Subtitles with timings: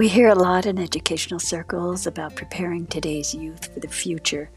[0.00, 4.50] We hear a lot in educational circles about preparing today's youth for the future,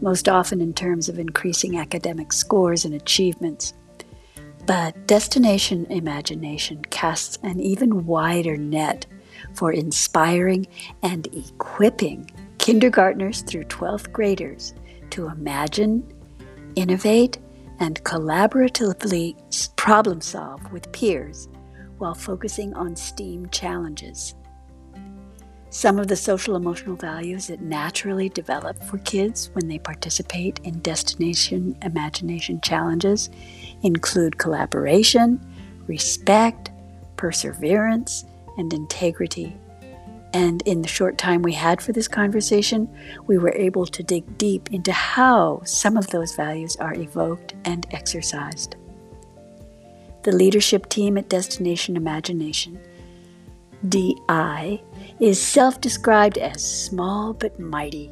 [0.00, 3.74] most often in terms of increasing academic scores and achievements.
[4.66, 9.04] But Destination Imagination casts an even wider net
[9.52, 10.64] for inspiring
[11.02, 14.74] and equipping kindergartners through 12th graders
[15.10, 16.06] to imagine,
[16.76, 17.38] innovate,
[17.80, 21.48] and collaboratively problem solve with peers
[21.98, 24.36] while focusing on STEAM challenges.
[25.74, 30.78] Some of the social emotional values that naturally develop for kids when they participate in
[30.78, 33.28] destination imagination challenges
[33.82, 35.44] include collaboration,
[35.88, 36.70] respect,
[37.16, 38.24] perseverance,
[38.56, 39.56] and integrity.
[40.32, 42.88] And in the short time we had for this conversation,
[43.26, 47.84] we were able to dig deep into how some of those values are evoked and
[47.90, 48.76] exercised.
[50.22, 52.78] The leadership team at Destination Imagination,
[53.88, 54.82] DI,
[55.20, 58.10] is self described as small but mighty.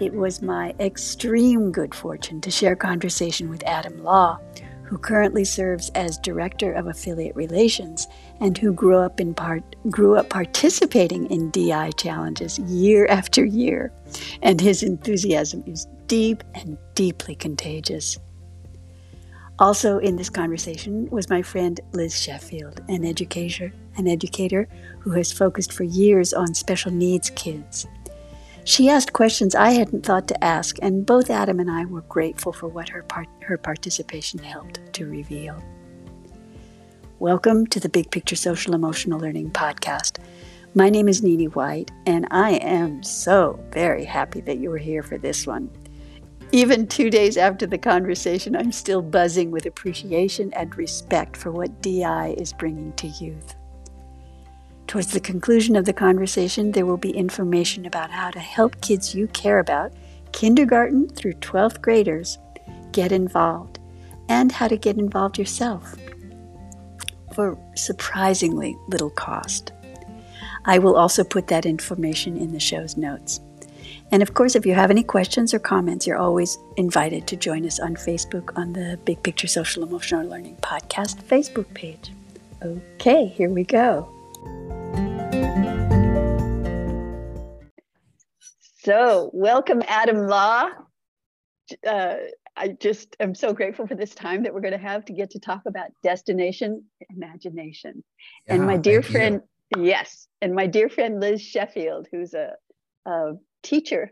[0.00, 4.40] It was my extreme good fortune to share conversation with Adam Law,
[4.82, 8.08] who currently serves as Director of Affiliate Relations
[8.40, 13.92] and who grew up in part grew up participating in DI challenges year after year.
[14.42, 18.18] And his enthusiasm is deep and deeply contagious.
[19.58, 24.68] Also in this conversation was my friend Liz Sheffield, an educator, an educator
[25.00, 27.86] who has focused for years on special needs kids
[28.64, 32.52] she asked questions I hadn't thought to ask, and both Adam and I were grateful
[32.52, 35.60] for what her, part- her participation helped to reveal.
[37.18, 40.18] Welcome to the Big Picture Social Emotional Learning Podcast.
[40.76, 45.02] My name is Nini White, and I am so very happy that you are here
[45.02, 45.68] for this one.
[46.52, 51.82] Even two days after the conversation, I'm still buzzing with appreciation and respect for what
[51.82, 53.56] DI is bringing to youth.
[54.92, 59.14] Towards the conclusion of the conversation, there will be information about how to help kids
[59.14, 59.90] you care about,
[60.32, 62.36] kindergarten through 12th graders,
[62.92, 63.78] get involved,
[64.28, 65.96] and how to get involved yourself
[67.34, 69.72] for surprisingly little cost.
[70.66, 73.40] I will also put that information in the show's notes.
[74.10, 77.64] And of course, if you have any questions or comments, you're always invited to join
[77.64, 82.12] us on Facebook on the Big Picture Social Emotional Learning Podcast Facebook page.
[82.62, 84.06] Okay, here we go.
[88.84, 90.68] So, welcome, Adam Law.
[91.86, 92.16] Uh,
[92.56, 95.30] I just am so grateful for this time that we're going to have to get
[95.30, 98.02] to talk about destination imagination.
[98.48, 99.40] Yeah, and my dear friend,
[99.76, 99.84] you.
[99.84, 102.54] yes, and my dear friend Liz Sheffield, who's a,
[103.06, 104.10] a teacher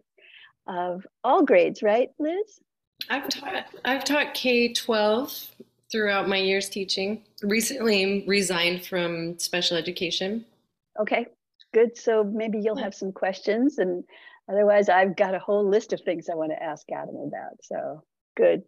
[0.69, 2.61] of all grades, right, Liz?
[3.09, 5.49] I've taught I've taught K twelve
[5.91, 7.25] throughout my years teaching.
[7.43, 10.45] Recently resigned from special education.
[10.97, 11.27] Okay,
[11.75, 11.97] good.
[11.97, 14.05] So maybe you'll have some questions and
[14.51, 17.63] Otherwise, I've got a whole list of things I want to ask Adam about.
[17.63, 18.03] So
[18.37, 18.63] good.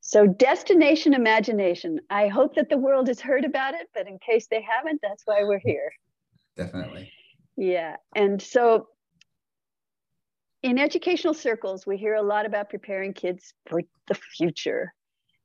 [0.00, 2.00] So, destination imagination.
[2.10, 5.22] I hope that the world has heard about it, but in case they haven't, that's
[5.24, 5.90] why we're here.
[6.56, 7.10] Definitely.
[7.56, 7.96] Yeah.
[8.14, 8.88] And so,
[10.62, 14.92] in educational circles, we hear a lot about preparing kids for the future,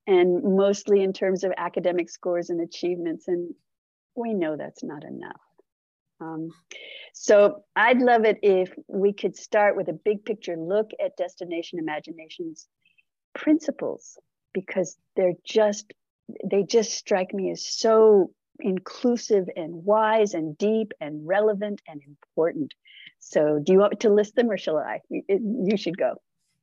[0.07, 3.27] and mostly in terms of academic scores and achievements.
[3.27, 3.53] And
[4.15, 5.39] we know that's not enough.
[6.21, 6.49] Um,
[7.13, 11.79] so I'd love it if we could start with a big picture look at Destination
[11.79, 12.67] Imagination's
[13.33, 14.17] principles,
[14.53, 15.93] because they're just,
[16.49, 22.73] they just strike me as so inclusive and wise and deep and relevant and important.
[23.19, 25.01] So do you want to list them or shall I?
[25.09, 26.21] You should go.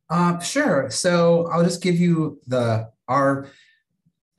[0.09, 0.91] Uh, sure.
[0.91, 3.49] So I'll just give you the, our,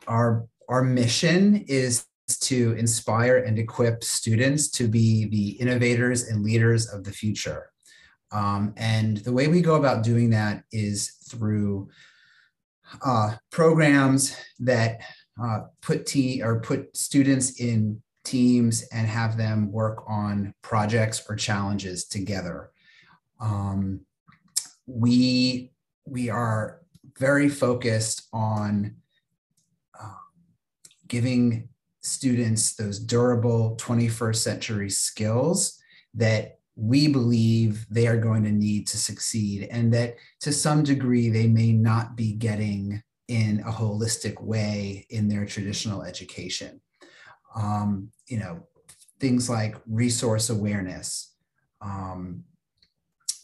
[0.08, 2.07] our, our mission is
[2.48, 7.72] to inspire and equip students to be the innovators and leaders of the future.
[8.32, 11.90] Um, and the way we go about doing that is through
[13.06, 15.02] uh, programs that
[15.42, 21.36] uh, put te- or put students in teams and have them work on projects or
[21.36, 22.72] challenges together.
[23.40, 24.02] Um,
[24.86, 25.72] we
[26.06, 26.82] we are
[27.18, 28.96] very focused on
[30.00, 30.14] uh,
[31.08, 31.70] giving
[32.08, 35.80] students those durable 21st century skills
[36.14, 41.30] that we believe they are going to need to succeed and that to some degree
[41.30, 46.80] they may not be getting in a holistic way in their traditional education.
[47.56, 48.68] Um, you know
[49.20, 51.34] things like resource awareness
[51.82, 52.44] um,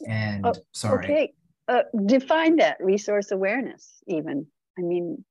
[0.08, 1.06] and oh, sorry.
[1.06, 1.34] okay.
[1.68, 4.46] Uh, define that resource awareness even.
[4.78, 5.24] I mean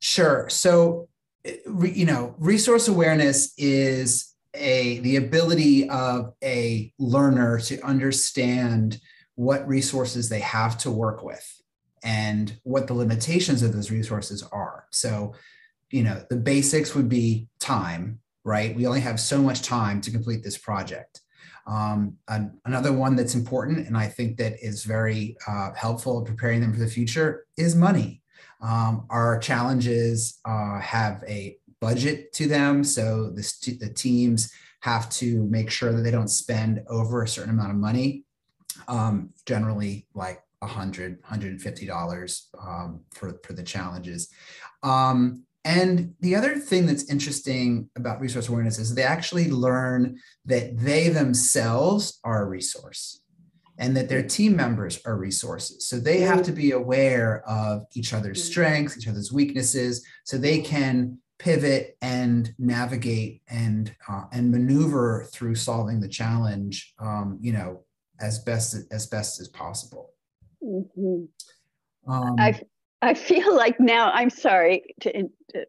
[0.00, 0.48] sure.
[0.48, 1.08] So
[1.44, 9.00] you know, resource awareness is a the ability of a learner to understand
[9.36, 11.62] what resources they have to work with
[12.02, 14.86] and what the limitations of those resources are.
[14.90, 15.34] So,
[15.90, 18.74] you know, the basics would be time, right?
[18.74, 21.20] We only have so much time to complete this project.
[21.66, 26.24] Um, an, another one that's important, and I think that is very uh, helpful in
[26.24, 28.22] preparing them for the future, is money.
[28.62, 35.44] Um, our challenges uh, have a budget to them, so the, the teams have to
[35.44, 38.24] make sure that they don't spend over a certain amount of money.
[38.88, 44.28] Um, generally, like $100, $150 um, for, for the challenges.
[44.82, 50.78] Um, and the other thing that's interesting about resource awareness is they actually learn that
[50.78, 53.20] they themselves are a resource
[53.80, 55.88] and that their team members are resources.
[55.88, 58.50] So they have to be aware of each other's mm-hmm.
[58.50, 65.54] strengths, each other's weaknesses, so they can pivot and navigate and uh, and maneuver through
[65.54, 67.82] solving the challenge, um, you know,
[68.20, 70.10] as best as best as possible.
[70.62, 71.24] Mm-hmm.
[72.12, 72.60] Um, I
[73.00, 75.66] I feel like now I'm sorry to, to,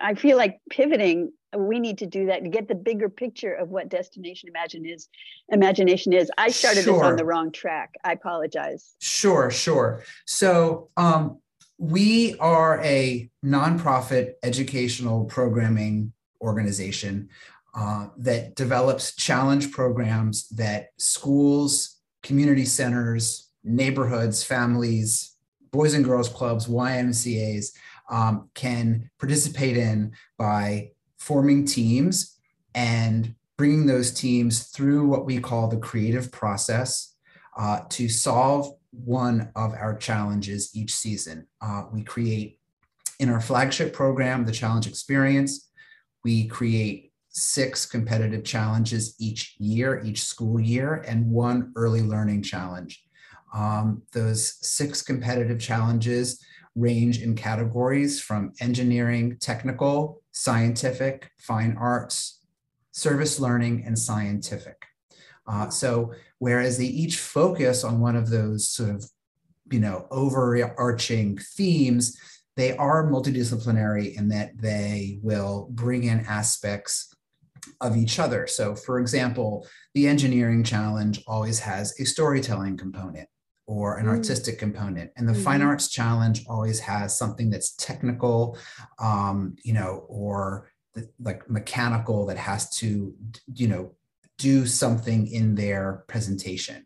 [0.00, 1.32] I feel like pivoting.
[1.56, 5.08] We need to do that to get the bigger picture of what destination imagine is.
[5.48, 6.30] Imagination is.
[6.38, 6.94] I started sure.
[6.94, 7.94] this on the wrong track.
[8.04, 8.94] I apologize.
[9.00, 10.02] Sure, sure.
[10.26, 11.38] So um,
[11.78, 17.28] we are a nonprofit educational programming organization
[17.74, 25.36] uh, that develops challenge programs that schools, community centers, neighborhoods, families,
[25.70, 27.72] boys and girls clubs, YMCA's
[28.10, 30.90] um, can participate in by
[31.22, 32.36] forming teams
[32.74, 37.14] and bringing those teams through what we call the creative process
[37.56, 41.46] uh, to solve one of our challenges each season.
[41.60, 42.58] Uh, we create
[43.20, 45.70] in our flagship program, the Challenge Experience,
[46.24, 53.04] we create six competitive challenges each year, each school year, and one early learning challenge.
[53.54, 62.40] Um, those six competitive challenges range in categories from engineering, technical, scientific, fine arts,
[62.90, 64.84] service learning, and scientific.
[65.46, 69.04] Uh, so whereas they each focus on one of those sort of,
[69.70, 72.16] you know, overarching themes,
[72.56, 77.14] they are multidisciplinary in that they will bring in aspects
[77.80, 78.46] of each other.
[78.46, 83.28] So for example, the engineering challenge always has a storytelling component
[83.66, 84.10] or an mm.
[84.10, 85.42] artistic component and the mm-hmm.
[85.42, 88.58] fine arts challenge always has something that's technical
[88.98, 93.14] um, you know or the, like mechanical that has to
[93.54, 93.94] you know
[94.38, 96.84] do something in their presentation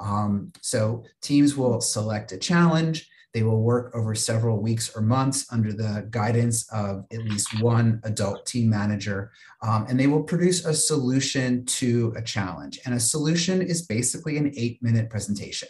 [0.00, 5.46] um, so teams will select a challenge they will work over several weeks or months
[5.52, 9.30] under the guidance of at least one adult team manager,
[9.62, 12.80] um, and they will produce a solution to a challenge.
[12.84, 15.68] And a solution is basically an eight minute presentation.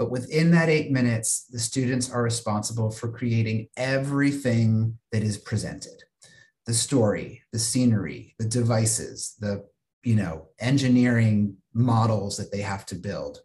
[0.00, 5.92] But within that eight minutes, the students are responsible for creating everything that is presented
[6.64, 9.66] the story, the scenery, the devices, the
[10.02, 13.42] you know engineering models that they have to build.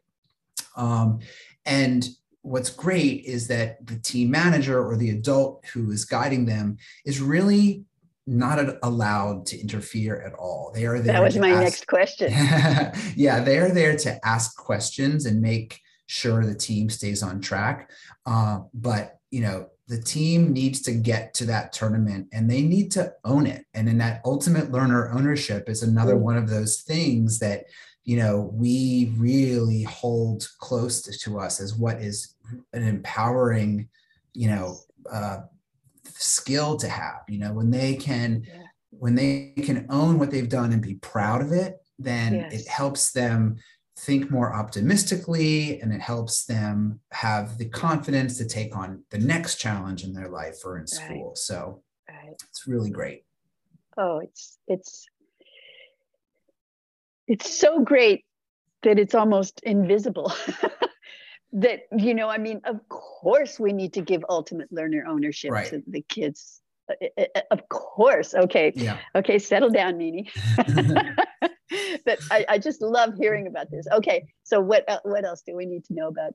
[0.77, 1.19] Um,
[1.65, 2.07] and
[2.41, 7.19] what's great is that the team manager or the adult who is guiding them is
[7.19, 7.83] really
[8.25, 10.71] not allowed to interfere at all.
[10.73, 11.15] They are there.
[11.15, 12.31] That was my ask, next question.
[13.17, 17.89] yeah, they are there to ask questions and make sure the team stays on track.
[18.25, 22.91] Uh, but you know, the team needs to get to that tournament and they need
[22.91, 23.65] to own it.
[23.73, 27.65] And in that ultimate learner ownership is another one of those things that
[28.05, 32.35] you know we really hold close to, to us as what is
[32.71, 33.89] an empowering
[34.33, 34.77] you know
[35.11, 35.39] uh,
[36.05, 38.61] skill to have you know when they can yeah.
[38.91, 42.61] when they can own what they've done and be proud of it then yes.
[42.61, 43.57] it helps them
[43.97, 49.55] think more optimistically and it helps them have the confidence to take on the next
[49.55, 51.37] challenge in their life or in school right.
[51.37, 52.35] so right.
[52.49, 53.23] it's really great
[53.97, 55.07] oh it's it's
[57.27, 58.25] it's so great
[58.83, 60.31] that it's almost invisible
[61.53, 65.69] that you know i mean of course we need to give ultimate learner ownership right.
[65.69, 68.97] to the kids uh, uh, uh, of course okay yeah.
[69.15, 70.29] okay settle down Nini.
[72.05, 73.87] but I, I, just love hearing about this.
[73.91, 76.31] Okay so what what else do we need to know about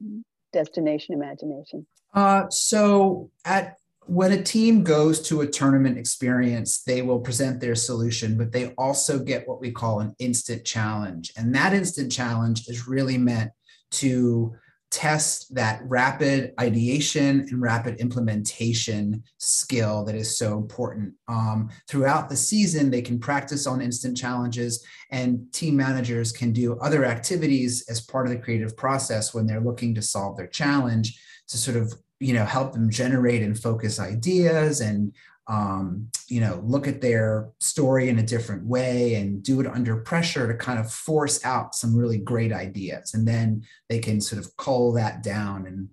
[0.52, 1.86] destination imagination?
[2.12, 7.76] Uh, so at when a team goes to a tournament experience they will present their
[7.76, 11.32] solution but they also get what we call an instant challenge.
[11.36, 13.52] And that instant challenge is really meant
[13.92, 14.54] to
[14.90, 21.14] test that rapid ideation and rapid implementation skill that is so important.
[21.28, 26.78] Um, throughout the season, they can practice on instant challenges, and team managers can do
[26.80, 31.20] other activities as part of the creative process when they're looking to solve their challenge
[31.49, 35.12] to sort of you know help them generate and focus ideas and
[35.50, 39.97] um, you know, look at their story in a different way and do it under
[39.97, 43.14] pressure to kind of force out some really great ideas.
[43.14, 45.88] And then they can sort of cull that down and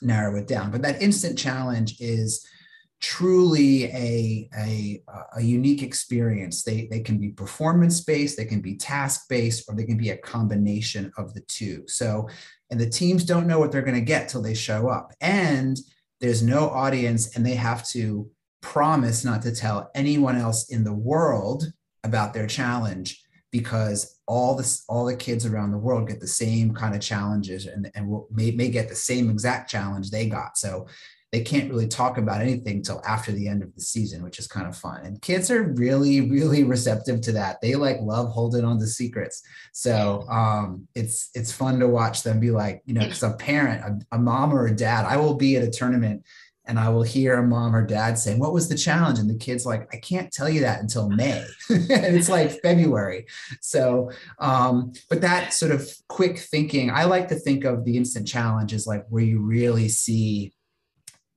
[0.00, 0.70] narrow it down.
[0.70, 2.46] But that instant challenge is
[3.00, 5.02] truly a, a,
[5.36, 6.62] a unique experience.
[6.62, 10.10] They, they can be performance based, they can be task based, or they can be
[10.10, 11.82] a combination of the two.
[11.88, 12.28] So,
[12.70, 15.12] and the teams don't know what they're going to get till they show up.
[15.20, 15.76] And
[16.20, 18.30] there's no audience, and they have to
[18.62, 21.64] promise not to tell anyone else in the world
[22.04, 26.72] about their challenge because all this all the kids around the world get the same
[26.72, 30.56] kind of challenges and, and will, may, may get the same exact challenge they got.
[30.56, 30.86] So
[31.32, 34.46] they can't really talk about anything until after the end of the season which is
[34.46, 35.04] kind of fun.
[35.04, 37.60] And kids are really really receptive to that.
[37.60, 39.42] They like love holding on to secrets.
[39.72, 43.82] So um, it's it's fun to watch them be like you know because a parent
[43.84, 46.24] a, a mom or a dad i will be at a tournament
[46.64, 49.18] and I will hear a mom or dad saying, What was the challenge?
[49.18, 51.44] And the kid's like, I can't tell you that until May.
[51.68, 53.26] and it's like February.
[53.60, 58.28] So, um, but that sort of quick thinking, I like to think of the instant
[58.28, 60.52] challenge as like where you really see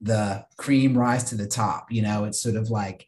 [0.00, 1.90] the cream rise to the top.
[1.90, 3.06] You know, it's sort of like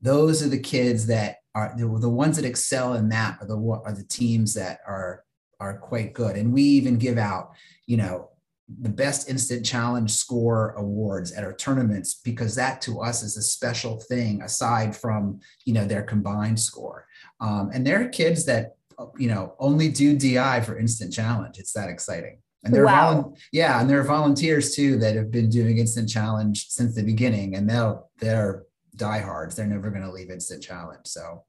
[0.00, 3.56] those are the kids that are the, the ones that excel in that are the
[3.56, 5.24] are the teams that are
[5.60, 6.36] are quite good.
[6.36, 7.52] And we even give out,
[7.86, 8.29] you know,
[8.78, 13.42] the best instant challenge score awards at our tournaments because that to us is a
[13.42, 17.06] special thing aside from you know their combined score.
[17.40, 18.76] Um, and there are kids that
[19.18, 21.58] you know only do di for instant challenge.
[21.58, 22.38] It's that exciting.
[22.62, 23.14] And they're wow.
[23.14, 27.02] Volu- yeah and there are volunteers too that have been doing instant challenge since the
[27.02, 28.64] beginning and they'll they're
[28.96, 29.56] diehards.
[29.56, 31.44] They're never going to leave instant challenge so.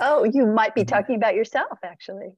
[0.00, 0.88] Oh you might be mm-hmm.
[0.88, 2.32] talking about yourself actually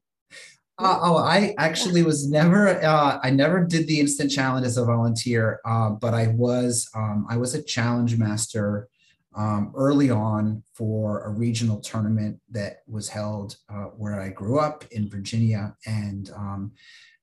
[0.78, 2.82] uh, oh, I actually was never.
[2.82, 6.88] Uh, I never did the instant challenge as a volunteer, uh, but I was.
[6.94, 8.88] Um, I was a challenge master
[9.36, 14.84] um, early on for a regional tournament that was held uh, where I grew up
[14.90, 16.72] in Virginia, and um,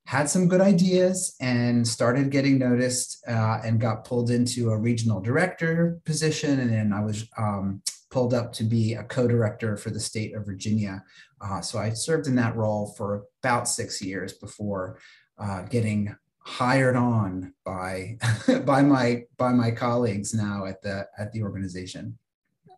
[0.05, 5.21] had some good ideas and started getting noticed, uh, and got pulled into a regional
[5.21, 9.99] director position, and then I was um, pulled up to be a co-director for the
[9.99, 11.03] state of Virginia.
[11.41, 14.99] Uh, so I served in that role for about six years before
[15.37, 18.17] uh, getting hired on by
[18.65, 22.17] by my by my colleagues now at the at the organization.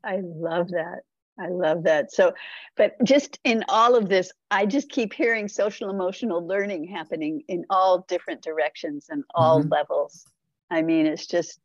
[0.03, 1.01] I love that.
[1.39, 2.11] I love that.
[2.11, 2.33] So,
[2.75, 7.65] but just in all of this, I just keep hearing social emotional learning happening in
[7.69, 9.69] all different directions and all mm-hmm.
[9.69, 10.25] levels.
[10.69, 11.59] I mean, it's just,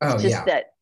[0.00, 0.44] oh, it's just yeah.
[0.44, 0.72] that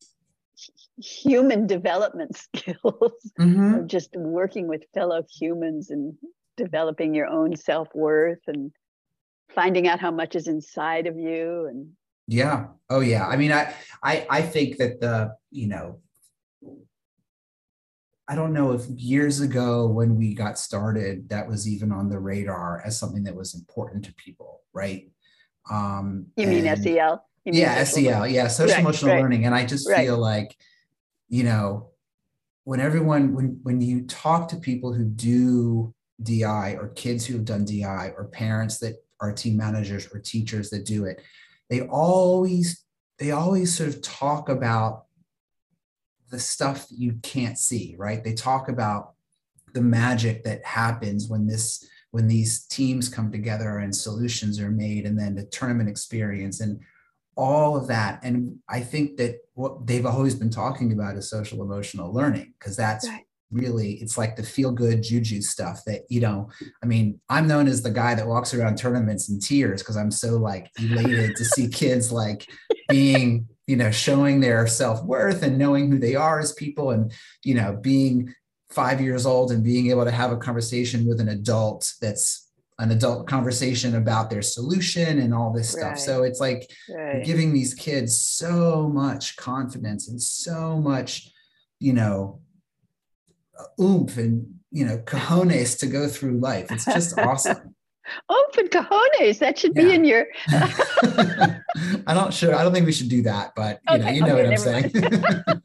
[0.97, 3.75] human development skills mm-hmm.
[3.75, 6.15] of just working with fellow humans and
[6.55, 8.71] developing your own self-worth and
[9.53, 11.87] finding out how much is inside of you and
[12.29, 12.67] yeah.
[12.89, 13.25] Oh yeah.
[13.25, 13.73] I mean i
[14.03, 16.01] i i think that the you know
[18.27, 22.19] i don't know if years ago when we got started that was even on the
[22.19, 25.09] radar as something that was important to people right?
[25.71, 29.21] Um you mean sel yeah sel yeah social right, emotional right.
[29.21, 30.05] learning and i just right.
[30.05, 30.55] feel like
[31.29, 31.89] you know,
[32.63, 37.45] when everyone when when you talk to people who do DI or kids who have
[37.45, 41.21] done DI or parents that are team managers or teachers that do it,
[41.69, 42.83] they always
[43.19, 45.05] they always sort of talk about
[46.29, 48.23] the stuff that you can't see, right?
[48.23, 49.13] They talk about
[49.73, 55.05] the magic that happens when this when these teams come together and solutions are made
[55.05, 56.79] and then the tournament experience and
[57.37, 58.19] all of that.
[58.23, 62.75] And I think that what they've always been talking about is social emotional learning, because
[62.75, 63.25] that's right.
[63.51, 66.49] really, it's like the feel good juju stuff that, you know,
[66.83, 70.11] I mean, I'm known as the guy that walks around tournaments in tears because I'm
[70.11, 72.47] so like elated to see kids like
[72.89, 77.11] being, you know, showing their self worth and knowing who they are as people and,
[77.43, 78.33] you know, being
[78.69, 82.46] five years old and being able to have a conversation with an adult that's
[82.79, 85.91] an adult conversation about their solution and all this stuff.
[85.93, 85.99] Right.
[85.99, 87.25] So it's like right.
[87.25, 91.31] giving these kids so much confidence and so much,
[91.79, 92.41] you know,
[93.81, 96.71] oomph and you know cojones to go through life.
[96.71, 97.57] It's just awesome.
[98.31, 99.39] oomph and cojones.
[99.39, 99.83] That should yeah.
[99.83, 100.27] be in your.
[102.07, 102.53] I'm not sure.
[102.53, 104.51] I don't think we should do that, but you okay, know, you know okay, what
[104.51, 105.61] I'm saying.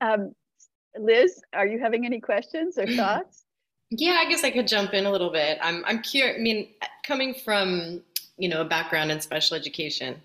[0.00, 0.32] um,
[0.98, 3.45] Liz, are you having any questions or thoughts?
[3.90, 5.58] Yeah, I guess I could jump in a little bit.
[5.62, 6.36] I'm I'm curious.
[6.38, 6.68] I mean,
[7.04, 8.02] coming from
[8.36, 10.20] you know a background in special education,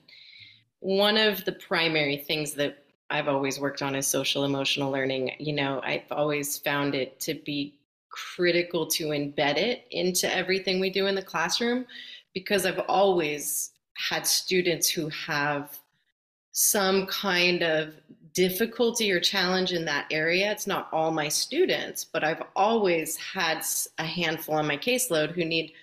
[0.80, 5.34] one of the primary things that I've always worked on is social emotional learning.
[5.40, 7.76] You know, I've always found it to be
[8.10, 11.86] critical to embed it into everything we do in the classroom
[12.34, 15.80] because I've always had students who have
[16.52, 17.94] some kind of
[18.34, 20.52] difficulty or challenge in that area.
[20.52, 23.64] It's not all my students, but I've always had
[23.98, 25.74] a handful on my caseload who need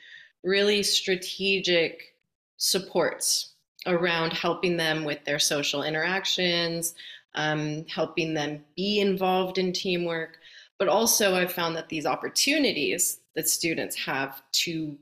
[0.42, 2.14] really strategic
[2.56, 3.52] supports
[3.86, 6.94] around helping them with their social interactions,
[7.34, 10.38] um, helping them be involved in teamwork.
[10.78, 14.96] But also, I've found that these opportunities that students have to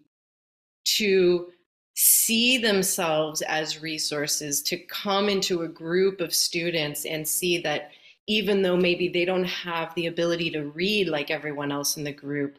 [0.84, 1.52] to
[1.96, 7.90] see themselves as resources, to come into a group of students and see that
[8.26, 12.12] even though maybe they don't have the ability to read like everyone else in the
[12.12, 12.58] group,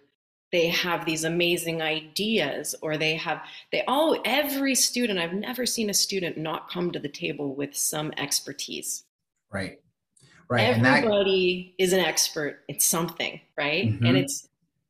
[0.52, 3.42] they have these amazing ideas or they have
[3.72, 7.76] they all every student i've never seen a student not come to the table with
[7.76, 9.04] some expertise.
[9.52, 9.80] Right.
[10.50, 10.78] Right.
[10.78, 11.84] Everybody that...
[11.84, 13.88] is an expert in something right?
[13.88, 14.06] Mm-hmm.
[14.06, 14.48] and it's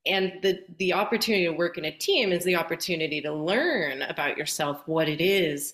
[0.08, 4.38] and the the opportunity to work in a team is the opportunity to learn about
[4.38, 5.74] yourself what it is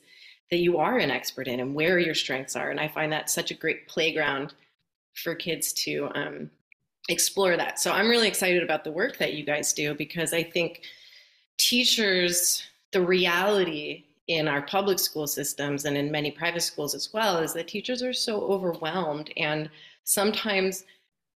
[0.51, 2.69] that you are an expert in and where your strengths are.
[2.69, 4.53] And i find that such a great playground
[5.15, 6.49] for kids to um,
[7.09, 7.79] explore that.
[7.79, 10.81] So i'm really excited about the work that you guys do because i think
[11.57, 17.39] teachers the reality in our public school systems and in many private schools as well
[17.39, 19.69] is that teachers are so overwhelmed and
[20.05, 20.85] sometimes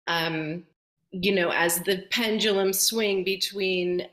[0.06, 0.64] um,
[1.22, 4.06] you know, as the pendulum swing between,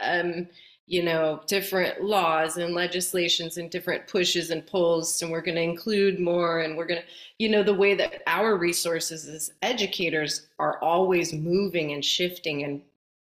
[0.00, 0.46] um,
[0.86, 5.62] you know, different laws and legislations and different pushes and pulls, and we're going to
[5.62, 7.06] include more, and we're going to,
[7.38, 12.82] you know, the way that our resources as educators are always moving and shifting, and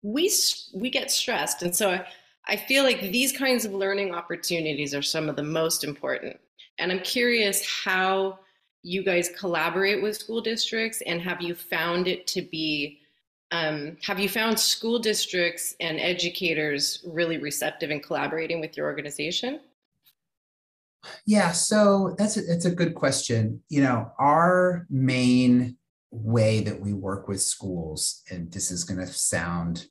[0.02, 0.30] we
[0.74, 2.06] we get stressed, and so I,
[2.46, 6.38] I feel like these kinds of learning opportunities are some of the most important.
[6.78, 8.40] And I'm curious how
[8.82, 13.00] you guys collaborate with school districts, and have you found it to be
[13.50, 19.60] um, have you found school districts and educators really receptive in collaborating with your organization?
[21.26, 23.62] Yeah, so that's a, that's a good question.
[23.68, 25.76] You know, our main
[26.10, 29.86] way that we work with schools, and this is going to sound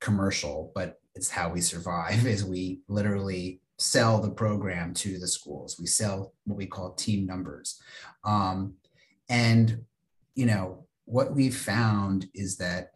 [0.00, 5.78] commercial, but it's how we survive, is we literally sell the program to the schools.
[5.80, 7.80] We sell what we call team numbers.
[8.24, 8.74] Um,
[9.28, 9.84] and,
[10.34, 12.92] you know, what we've found is that,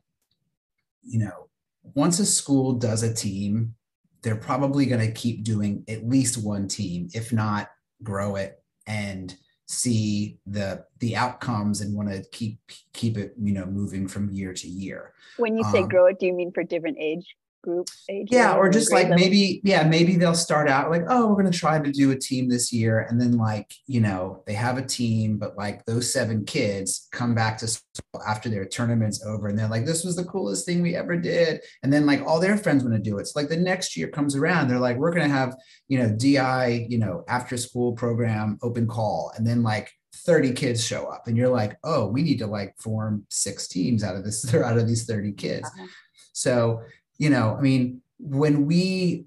[1.03, 1.49] you know,
[1.95, 3.75] once a school does a team,
[4.23, 7.71] they're probably going to keep doing at least one team, if not
[8.03, 12.59] grow it and see the the outcomes and want to keep
[12.93, 15.13] keep it you know moving from year to year.
[15.39, 18.55] When you say um, grow it do you mean for different age group age yeah
[18.55, 19.17] or just like level?
[19.17, 22.19] maybe yeah maybe they'll start out like oh we're going to try to do a
[22.19, 26.13] team this year and then like you know they have a team but like those
[26.13, 30.15] seven kids come back to school after their tournament's over and they're like this was
[30.15, 33.19] the coolest thing we ever did and then like all their friends want to do
[33.19, 35.57] it so like the next year comes around they're like we're going to have
[35.89, 39.91] you know di you know after school program open call and then like
[40.27, 44.05] 30 kids show up and you're like oh we need to like form six teams
[44.05, 45.87] out of this out of these 30 kids uh-huh.
[46.33, 46.81] so
[47.19, 49.27] you know, I mean, when we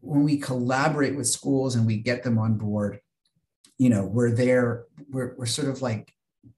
[0.00, 3.00] when we collaborate with schools and we get them on board,
[3.78, 6.12] you know, we're there, we're, we're sort of like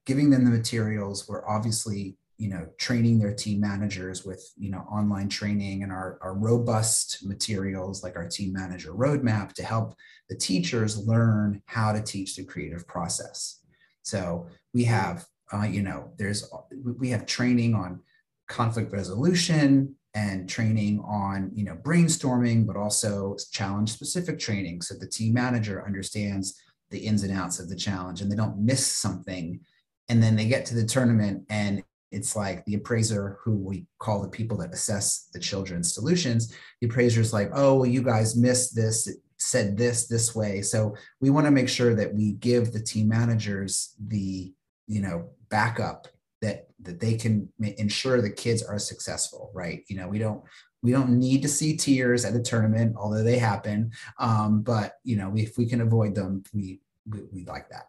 [0.04, 1.26] giving them the materials.
[1.26, 6.18] We're obviously, you know, training their team managers with, you know, online training and our,
[6.20, 9.94] our robust materials like our team manager roadmap to help
[10.28, 13.60] the teachers learn how to teach the creative process.
[14.02, 16.48] So we have, uh, you know, there's,
[16.82, 18.00] we have training on
[18.46, 25.06] conflict resolution, and training on you know brainstorming but also challenge specific training so the
[25.06, 29.60] team manager understands the ins and outs of the challenge and they don't miss something.
[30.08, 34.22] And then they get to the tournament and it's like the appraiser who we call
[34.22, 38.36] the people that assess the children's solutions the appraiser is like oh well you guys
[38.36, 39.06] missed this.
[39.06, 40.62] It said this this way.
[40.62, 44.52] So we want to make sure that we give the team managers the
[44.86, 46.08] you know backup
[46.40, 49.84] that that they can ensure the kids are successful right?
[49.88, 50.42] You know we don't
[50.82, 53.92] we don't need to see tears at a tournament although they happen.
[54.18, 57.88] Um, but you know if we can avoid them we we, we like that.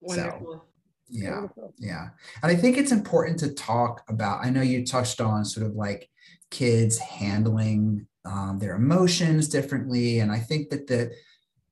[0.00, 0.46] Wonderful.
[0.46, 0.62] so
[1.10, 1.74] yeah Wonderful.
[1.78, 2.08] yeah.
[2.42, 5.74] And i think it's important to talk about i know you touched on sort of
[5.74, 6.08] like
[6.50, 10.20] kids handling um, their emotions differently.
[10.20, 11.12] And i think that the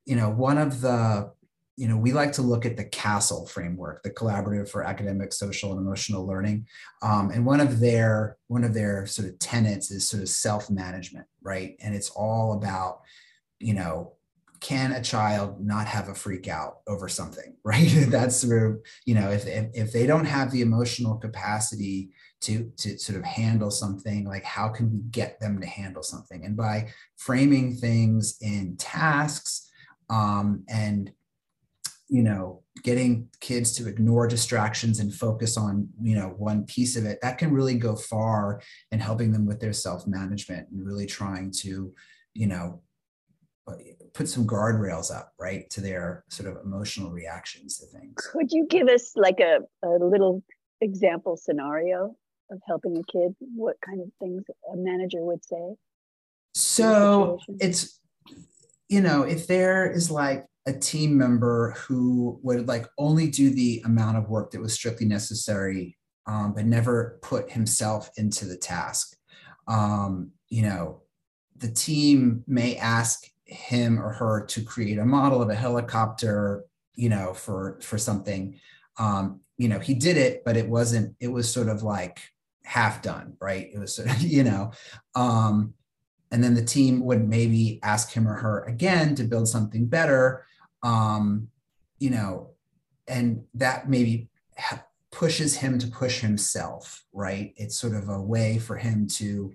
[0.05, 1.31] you know one of the
[1.75, 5.71] you know, we like to look at the CASEL framework, the Collaborative for Academic, Social,
[5.71, 6.67] and Emotional Learning.
[7.01, 11.25] Um, and one of their one of their sort of tenets is sort of self-management,
[11.41, 11.75] right?
[11.81, 13.01] And it's all about,
[13.59, 14.13] you know,
[14.59, 17.89] can a child not have a freak out over something, right?
[18.07, 22.71] That's sort of, you know, if, if, if they don't have the emotional capacity to,
[22.77, 26.45] to sort of handle something, like how can we get them to handle something?
[26.45, 29.69] And by framing things in tasks
[30.09, 31.11] um, and
[32.07, 37.05] you know getting kids to ignore distractions and focus on you know one piece of
[37.05, 38.61] it that can really go far
[38.91, 41.93] in helping them with their self management and really trying to
[42.33, 42.81] you know
[44.13, 48.13] put some guardrails up right to their sort of emotional reactions to things.
[48.17, 50.43] Could you give us like a, a little
[50.81, 52.13] example scenario
[52.51, 53.33] of helping a kid?
[53.39, 55.75] What kind of things a manager would say
[56.53, 57.99] so it's
[58.87, 63.81] you know if there is like a team member who would like only do the
[63.85, 69.17] amount of work that was strictly necessary, um, but never put himself into the task.
[69.67, 71.01] Um, you know,
[71.57, 76.63] the team may ask him or her to create a model of a helicopter,
[76.95, 78.59] you know, for for something.
[78.97, 81.15] Um, you know, he did it, but it wasn't.
[81.19, 82.21] It was sort of like
[82.63, 83.69] half done, right?
[83.73, 84.71] It was, sort of, you know,
[85.15, 85.73] um,
[86.31, 90.45] and then the team would maybe ask him or her again to build something better
[90.83, 91.47] um,
[91.97, 92.51] you know,
[93.07, 94.29] and that maybe
[95.11, 97.53] pushes him to push himself, right?
[97.55, 99.53] It's sort of a way for him to,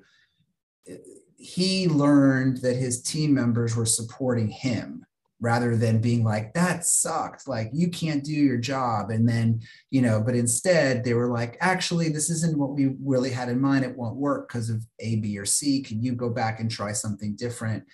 [1.36, 5.04] he learned that his team members were supporting him
[5.40, 9.10] rather than being like, that sucked, like you can't do your job.
[9.10, 9.60] And then,
[9.90, 13.60] you know, but instead they were like, actually, this isn't what we really had in
[13.60, 13.84] mind.
[13.84, 15.80] It won't work because of A, B, or C.
[15.80, 17.84] Can you go back and try something different?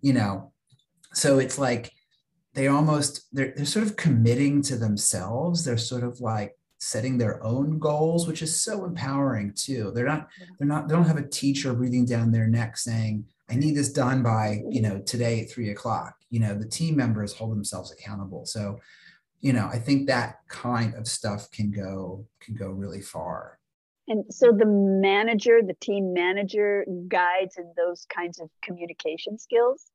[0.00, 0.52] You know,
[1.12, 1.92] so it's like
[2.56, 5.62] they almost they're, they're sort of committing to themselves.
[5.62, 9.92] They're sort of like setting their own goals which is so empowering too.
[9.94, 13.54] They're not they're not they don't have a teacher breathing down their neck saying i
[13.54, 16.16] need this done by you know today at three o'clock.
[16.30, 18.46] You know the team members hold themselves accountable.
[18.46, 18.80] So
[19.40, 23.58] you know i think that kind of stuff can go can go really far.
[24.08, 29.90] And so the manager the team manager guides in those kinds of communication skills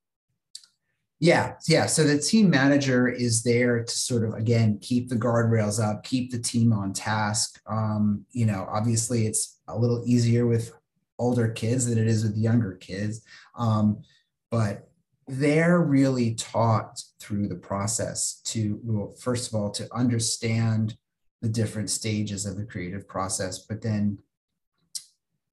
[1.21, 1.85] yeah, yeah.
[1.85, 6.31] So the team manager is there to sort of again keep the guardrails up, keep
[6.31, 7.61] the team on task.
[7.67, 10.73] Um, you know, obviously it's a little easier with
[11.19, 13.21] older kids than it is with younger kids,
[13.55, 14.01] um,
[14.49, 14.89] but
[15.27, 20.97] they're really taught through the process to well, first of all to understand
[21.43, 24.17] the different stages of the creative process, but then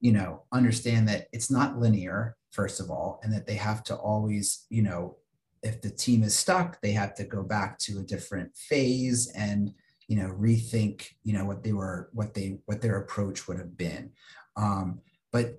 [0.00, 3.94] you know understand that it's not linear first of all and that they have to
[3.96, 5.16] always you know
[5.62, 9.72] if the team is stuck, they have to go back to a different phase and
[10.08, 13.76] you know rethink you know what they were what they what their approach would have
[13.76, 14.10] been.
[14.56, 15.00] Um,
[15.32, 15.58] but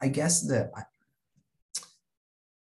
[0.00, 0.72] I guess that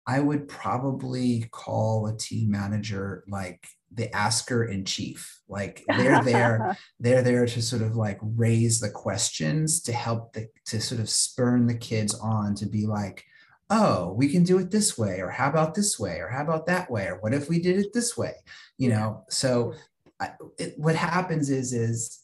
[0.07, 5.40] I would probably call a team manager like the asker in chief.
[5.49, 10.49] Like they're there, they're there to sort of like raise the questions to help the
[10.66, 13.25] to sort of spurn the kids on to be like,
[13.70, 16.66] oh, we can do it this way, or how about this way, or how about
[16.66, 18.35] that way, or what if we did it this way?
[18.76, 19.74] You know, so
[20.20, 22.20] I, it, what happens is is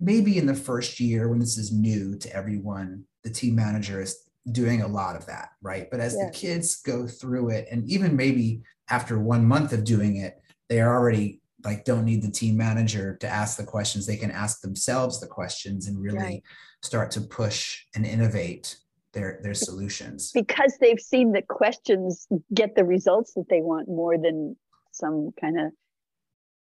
[0.00, 4.28] maybe in the first year when this is new to everyone, the team manager is
[4.50, 5.88] doing a lot of that, right?
[5.90, 6.26] But as yeah.
[6.26, 10.80] the kids go through it, and even maybe after one month of doing it, they
[10.80, 14.62] are already like don't need the team manager to ask the questions they can ask
[14.62, 16.42] themselves the questions and really right.
[16.82, 18.76] start to push and innovate
[19.12, 24.16] their their solutions because they've seen that questions get the results that they want more
[24.16, 24.56] than
[24.92, 25.72] some kind of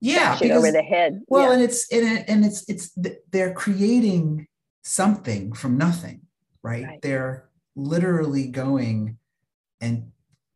[0.00, 1.52] yeah because, over the head well yeah.
[1.54, 2.96] and it's and, and it's it's
[3.30, 4.46] they're creating
[4.82, 6.22] something from nothing
[6.62, 7.02] right, right.
[7.02, 9.16] they're literally going
[9.80, 10.10] and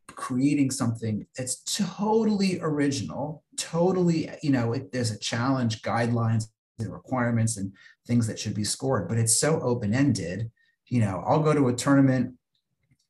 [0.07, 6.47] creating something that's totally original totally you know it, there's a challenge guidelines
[6.79, 7.71] and requirements and
[8.07, 10.49] things that should be scored but it's so open-ended
[10.87, 12.35] you know, I'll go to a tournament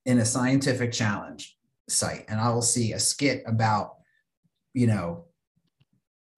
[0.06, 1.58] in a scientific challenge
[1.90, 3.96] site and I will see a skit about,
[4.74, 5.26] you know,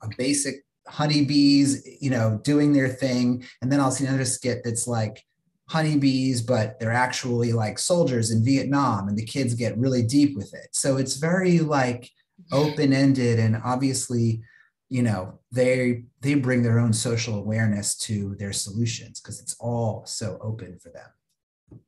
[0.01, 3.45] a basic honeybees, you know, doing their thing.
[3.61, 5.23] And then I'll see another skit that's like
[5.67, 10.53] honeybees, but they're actually like soldiers in Vietnam and the kids get really deep with
[10.53, 10.69] it.
[10.71, 12.09] So it's very like
[12.51, 14.41] open ended and obviously
[14.89, 20.03] you know they they bring their own social awareness to their solutions because it's all
[20.05, 21.07] so open for them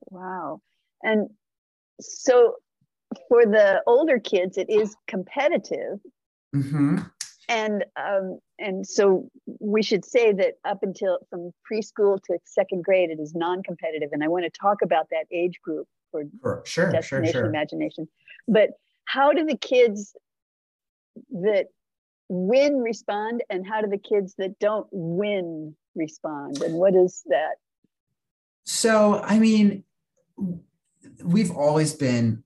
[0.09, 0.61] Wow.
[1.03, 1.29] And
[1.99, 2.55] so
[3.27, 5.99] for the older kids, it is competitive.
[6.55, 6.97] Mm-hmm.
[7.47, 13.09] and um, and so we should say that up until from preschool to second grade,
[13.09, 16.91] it is non-competitive, and I want to talk about that age group for sure, sure,
[16.91, 17.49] destination sure, sure.
[17.49, 18.07] imagination.
[18.49, 18.71] But
[19.05, 20.13] how do the kids
[21.29, 21.67] that
[22.27, 27.55] win respond, and how do the kids that don't win respond, and what is that?
[28.65, 29.83] So, I mean,
[31.23, 32.43] we've always been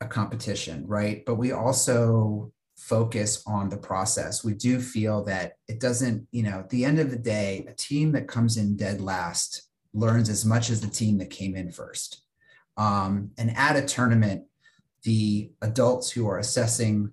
[0.00, 1.24] a competition, right?
[1.24, 4.44] But we also focus on the process.
[4.44, 7.72] We do feel that it doesn't, you know, at the end of the day, a
[7.72, 9.62] team that comes in dead last
[9.94, 12.22] learns as much as the team that came in first.
[12.76, 14.44] Um, and at a tournament,
[15.02, 17.12] the adults who are assessing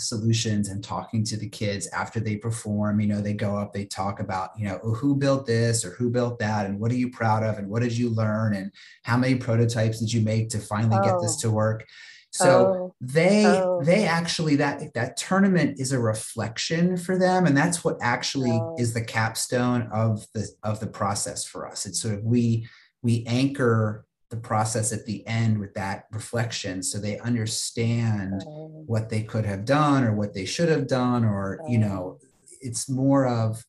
[0.00, 3.84] solutions and talking to the kids after they perform, you know, they go up, they
[3.84, 6.96] talk about, you know, oh, who built this or who built that and what are
[6.96, 10.48] you proud of and what did you learn and how many prototypes did you make
[10.50, 11.04] to finally oh.
[11.04, 11.48] get this oh.
[11.48, 11.86] to work?
[12.30, 13.82] So oh, they oh.
[13.82, 18.76] they actually that that tournament is a reflection for them, and that's what actually oh.
[18.78, 21.86] is the capstone of the of the process for us.
[21.86, 22.68] It's sort of we
[23.02, 28.84] we anchor the process at the end with that reflection, so they understand oh.
[28.86, 31.80] what they could have done or what they should have done, or you oh.
[31.80, 32.18] know,
[32.60, 33.64] it's more of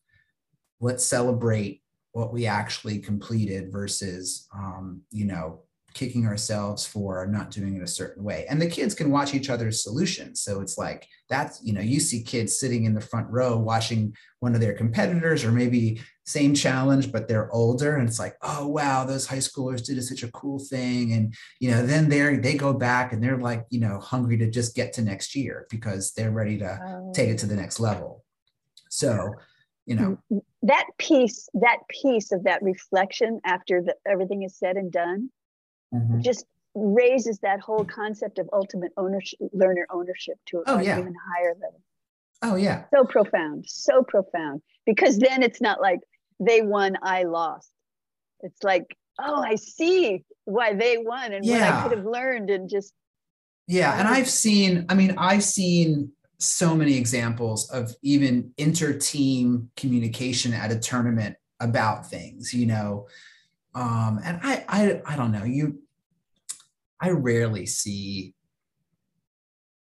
[0.82, 5.62] let's celebrate what we actually completed versus um, you know
[5.94, 8.46] kicking ourselves for not doing it a certain way.
[8.50, 10.42] And the kids can watch each other's solutions.
[10.42, 14.16] So it's like that's, you know, you see kids sitting in the front row watching
[14.40, 17.96] one of their competitors or maybe same challenge, but they're older.
[17.98, 21.14] And it's like, oh wow, those high schoolers did such a cool thing.
[21.14, 24.50] And you know, then they're they go back and they're like, you know, hungry to
[24.50, 27.12] just get to next year because they're ready to oh.
[27.14, 28.24] take it to the next level.
[28.90, 29.34] So
[29.90, 30.38] you know mm-hmm.
[30.62, 35.30] that piece that piece of that reflection after the, everything is said and done
[35.94, 36.22] mm-hmm.
[36.22, 41.00] just raises that whole concept of ultimate ownership, learner ownership to oh, an yeah.
[41.00, 41.82] even higher level.
[42.42, 42.84] Oh yeah.
[42.94, 44.62] So profound, so profound.
[44.86, 46.00] Because then it's not like
[46.40, 47.72] they won, I lost.
[48.42, 51.60] It's like, oh, I see why they won and yeah.
[51.60, 52.94] what I could have learned and just
[53.68, 60.54] Yeah, and I've seen, I mean, I've seen so many examples of even inter-team communication
[60.54, 63.08] at a tournament about things, you know,
[63.80, 65.46] um, and I, I, I don't know.
[65.46, 65.80] You,
[67.00, 68.34] I rarely see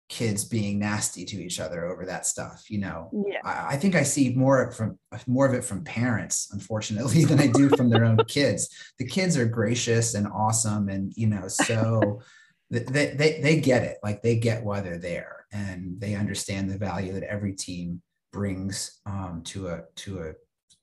[0.08, 2.70] kids being nasty to each other over that stuff.
[2.70, 3.40] You know, yeah.
[3.44, 7.48] I, I, think I see more from more of it from parents, unfortunately, than I
[7.48, 8.68] do from their own kids.
[9.00, 12.22] The kids are gracious and awesome, and you know, so
[12.70, 13.96] they, they they get it.
[14.04, 18.00] Like they get why they're there, and they understand the value that every team
[18.32, 20.32] brings um, to a to a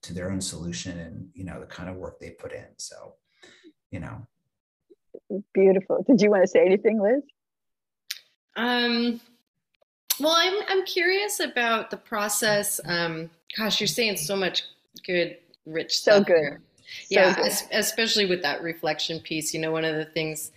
[0.02, 2.66] to their own solution and you know the kind of work they put in.
[2.76, 3.14] So
[3.90, 4.26] you know.
[5.52, 6.04] Beautiful.
[6.06, 7.22] Did you want to say anything liz?
[8.56, 9.20] Um
[10.18, 12.80] well i'm i'm curious about the process.
[12.84, 14.64] Um gosh you're saying so much
[15.06, 15.36] good
[15.66, 16.36] rich so good.
[16.36, 16.62] here.
[17.04, 17.52] So yeah good.
[17.72, 20.50] especially with that reflection piece you know one of the things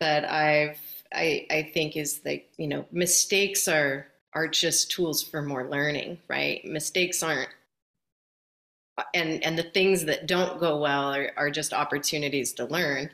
[0.00, 0.80] that i've
[1.12, 6.18] i i think is that you know mistakes are are just tools for more learning
[6.28, 6.64] right?
[6.64, 7.48] Mistakes aren't
[9.14, 13.10] and and the things that don't go well are, are just opportunities to learn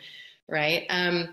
[0.49, 1.29] right um,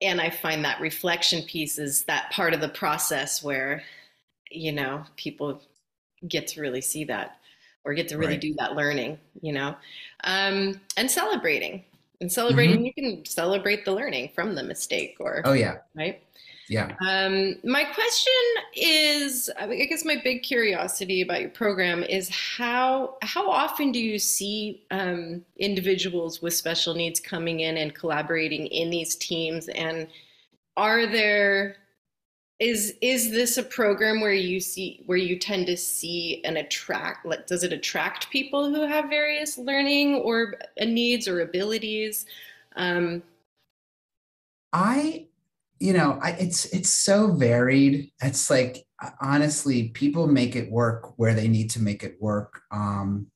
[0.00, 3.82] and i find that reflection piece is that part of the process where
[4.50, 5.60] you know people
[6.28, 7.38] get to really see that
[7.84, 8.40] or get to really right.
[8.40, 9.74] do that learning you know
[10.24, 11.84] um, and celebrating
[12.20, 12.84] and celebrating mm-hmm.
[12.84, 16.22] you can celebrate the learning from the mistake or oh yeah right
[16.68, 16.94] yeah.
[17.06, 18.32] Um, my question
[18.74, 24.18] is, I guess my big curiosity about your program is how how often do you
[24.18, 30.08] see um, individuals with special needs coming in and collaborating in these teams, and
[30.76, 31.76] are there
[32.62, 37.26] is is this a program where you see where you tend to see and attract
[37.26, 42.24] like does it attract people who have various learning or uh, needs or abilities
[42.76, 43.20] um,
[44.72, 45.26] i
[45.82, 48.86] you know I, it's it's so varied it's like
[49.20, 53.26] honestly people make it work where they need to make it work um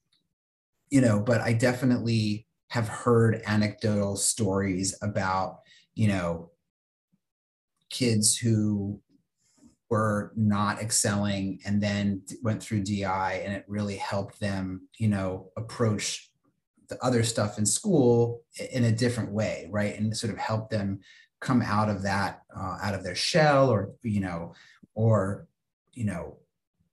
[0.88, 5.58] you know but i definitely have heard anecdotal stories about
[5.96, 6.50] you know
[7.90, 9.00] kids who
[9.88, 15.52] were not excelling and then went through DI and it really helped them, you know,
[15.56, 16.28] approach
[16.88, 19.96] the other stuff in school in a different way, right?
[19.96, 21.00] And sort of help them
[21.40, 24.54] come out of that uh, out of their shell or you know
[24.94, 25.46] or
[25.92, 26.38] you know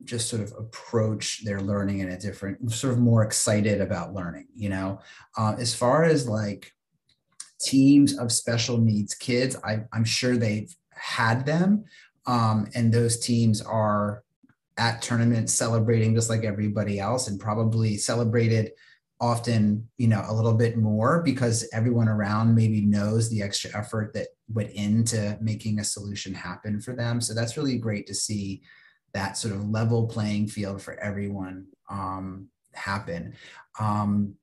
[0.03, 4.47] just sort of approach their learning in a different sort of more excited about learning
[4.53, 4.99] you know?
[5.37, 6.73] Uh, as far as like
[7.61, 11.85] teams of special needs kids I, i'm sure they've had them
[12.25, 14.23] um, and those teams are
[14.77, 18.71] at tournaments celebrating just like everybody else and probably celebrated
[19.23, 24.13] often you know a little bit more because everyone around maybe knows the extra effort
[24.13, 27.21] that went into making a solution happen for them.
[27.21, 28.61] So that's really great to see
[29.13, 33.33] that sort of level playing field for everyone um, happen.
[33.79, 34.35] Um,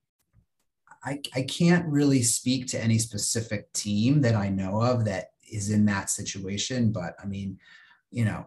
[1.05, 5.71] I, I can't really speak to any specific team that i know of that is
[5.71, 7.59] in that situation but i mean
[8.11, 8.47] you know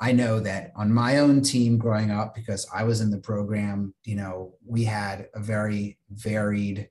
[0.00, 3.94] I know that on my own team growing up, because I was in the program,
[4.04, 6.88] you know, we had a very varied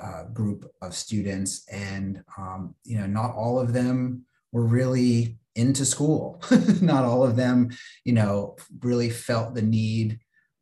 [0.00, 5.84] uh, group of students, and um, you know, not all of them were really into
[5.84, 6.42] school.
[6.80, 7.70] not all of them,
[8.04, 10.18] you know, really felt the need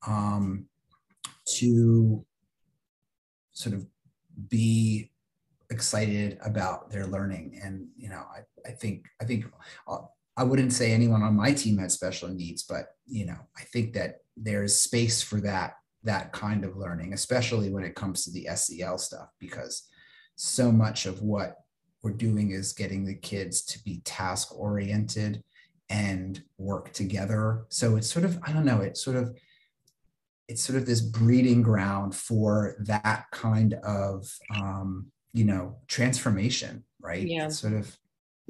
[0.07, 0.67] um,
[1.47, 2.25] to
[3.53, 3.87] sort of
[4.49, 5.11] be
[5.71, 9.45] excited about their learning and you know i, I think i think
[9.87, 9.99] uh,
[10.41, 13.93] I wouldn't say anyone on my team had special needs, but you know, I think
[13.93, 15.75] that there's space for that
[16.05, 19.87] that kind of learning, especially when it comes to the SEL stuff, because
[20.37, 21.59] so much of what
[22.03, 25.45] we're doing is getting the kids to be task oriented
[25.91, 27.67] and work together.
[27.69, 29.37] So it's sort of, I don't know, it's sort of
[30.49, 34.27] it's sort of this breeding ground for that kind of
[34.57, 37.27] um, you know transformation, right?
[37.27, 37.45] Yeah.
[37.45, 37.95] It's sort of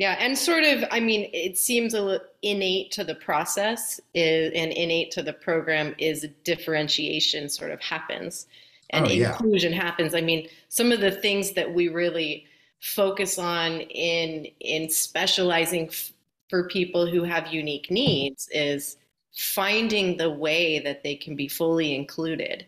[0.00, 4.50] yeah, and sort of, I mean, it seems a little innate to the process is,
[4.54, 8.46] and innate to the program is differentiation sort of happens
[8.88, 9.32] and oh, yeah.
[9.32, 10.14] inclusion happens.
[10.14, 12.46] I mean, some of the things that we really
[12.80, 16.14] focus on in in specializing f-
[16.48, 18.96] for people who have unique needs is
[19.36, 22.64] finding the way that they can be fully included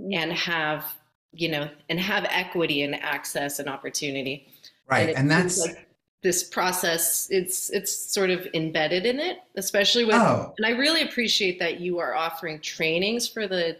[0.00, 0.12] mm-hmm.
[0.12, 0.84] and have
[1.30, 4.48] you know and have equity and access and opportunity
[4.90, 5.86] right and, and that's like
[6.24, 10.52] this process it's it's sort of embedded in it especially with oh.
[10.56, 13.76] and i really appreciate that you are offering trainings for the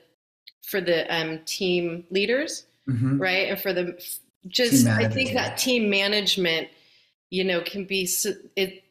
[0.62, 3.18] for the um, team leaders mm-hmm.
[3.18, 3.98] right and for the
[4.46, 6.68] just i think that team management
[7.30, 8.06] you know can be
[8.56, 8.84] it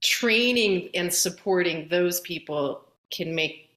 [0.00, 3.70] training and supporting those people can make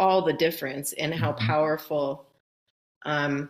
[0.00, 1.46] all the difference in how mm-hmm.
[1.46, 2.26] powerful
[3.04, 3.48] um,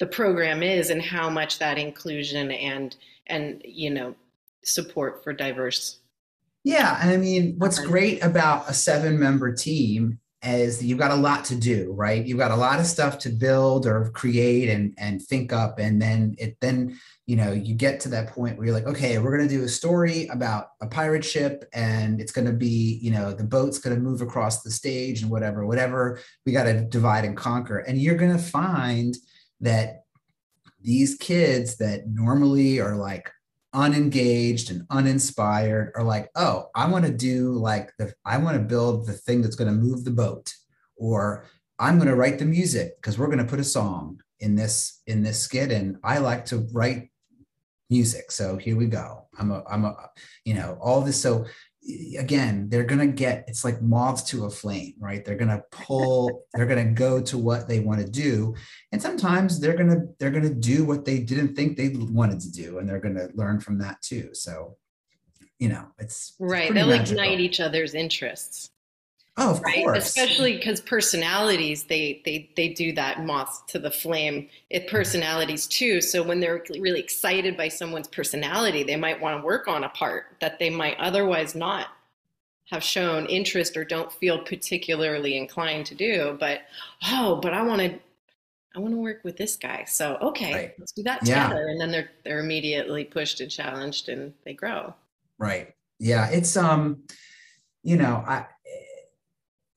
[0.00, 2.96] the program is and how much that inclusion and
[3.28, 4.12] and you know
[4.66, 6.00] support for diverse
[6.64, 11.16] yeah and i mean what's great about a seven member team is you've got a
[11.16, 12.24] lot to do right?
[12.24, 16.00] You've got a lot of stuff to build or create and and think up and
[16.00, 19.36] then it then you know you get to that point where you're like okay we're
[19.36, 23.10] going to do a story about a pirate ship and it's going to be you
[23.10, 26.82] know the boat's going to move across the stage and whatever whatever we got to
[26.82, 27.78] divide and conquer.
[27.78, 29.16] And you're going to find
[29.60, 30.04] that
[30.80, 33.30] these kids that normally are like
[33.76, 38.62] unengaged and uninspired are like, oh, I want to do like the, I want to
[38.62, 40.52] build the thing that's going to move the boat,
[40.96, 41.44] or
[41.78, 45.02] I'm going to write the music because we're going to put a song in this
[45.06, 47.10] in this skit, and I like to write
[47.90, 49.26] music, so here we go.
[49.38, 49.94] I'm a I'm a
[50.44, 51.20] you know all this.
[51.20, 51.44] So
[52.18, 55.24] again they're going to get it's like moths to a flame right?
[55.24, 58.54] They're going to pull they're going to go to what they want to do.
[58.92, 62.40] And sometimes they're going to they're going to do what they didn't think they wanted
[62.40, 64.30] to do and they're going to learn from that too.
[64.32, 64.76] So
[65.58, 67.18] you know it's, it's right they'll magical.
[67.18, 68.70] ignite each other's interests
[69.38, 69.84] Oh, of right?
[69.84, 70.06] course.
[70.06, 74.48] Especially because personalities, they they they do that moth to the flame.
[74.70, 76.00] It personalities too.
[76.00, 79.90] So when they're really excited by someone's personality, they might want to work on a
[79.90, 81.88] part that they might otherwise not
[82.70, 86.36] have shown interest or don't feel particularly inclined to do.
[86.40, 86.62] But
[87.10, 87.98] oh, but I want to
[88.74, 89.84] I want to work with this guy.
[89.84, 90.74] So okay, right.
[90.78, 91.64] let's do that together.
[91.66, 91.70] Yeah.
[91.72, 94.94] And then they're they're immediately pushed and challenged and they grow.
[95.38, 95.74] Right.
[95.98, 96.28] Yeah.
[96.30, 97.02] It's um,
[97.82, 98.46] you know, I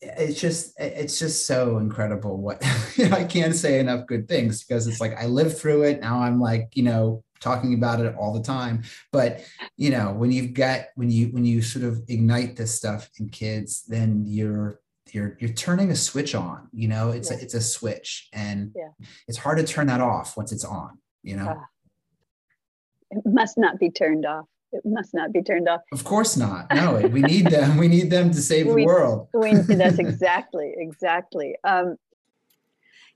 [0.01, 2.63] it's just it's just so incredible what
[3.11, 6.01] I can't say enough good things because it's like I lived through it.
[6.01, 8.83] Now I'm like you know talking about it all the time.
[9.11, 9.43] But
[9.77, 13.29] you know when you've got when you when you sort of ignite this stuff in
[13.29, 14.79] kids then you're
[15.11, 17.11] you're you're turning a switch on you know?
[17.11, 17.37] It's yeah.
[17.37, 18.89] a, it's a switch and yeah.
[19.27, 21.47] it's hard to turn that off once it's on you know?
[21.49, 21.63] Uh,
[23.11, 25.81] it must not be turned off it must not be turned off.
[25.91, 26.67] Of course not.
[26.73, 27.77] No, we need them.
[27.77, 29.27] We need them to save we, the world.
[29.33, 31.55] we, that's exactly, exactly.
[31.63, 31.97] Um,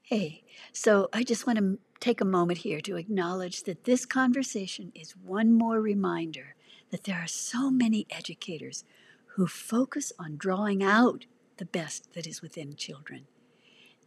[0.01, 4.91] hey, so I just want to take a moment here to acknowledge that this conversation
[4.95, 6.55] is one more reminder
[6.91, 8.83] that there are so many educators
[9.35, 11.25] who focus on drawing out
[11.57, 13.25] the best that is within children.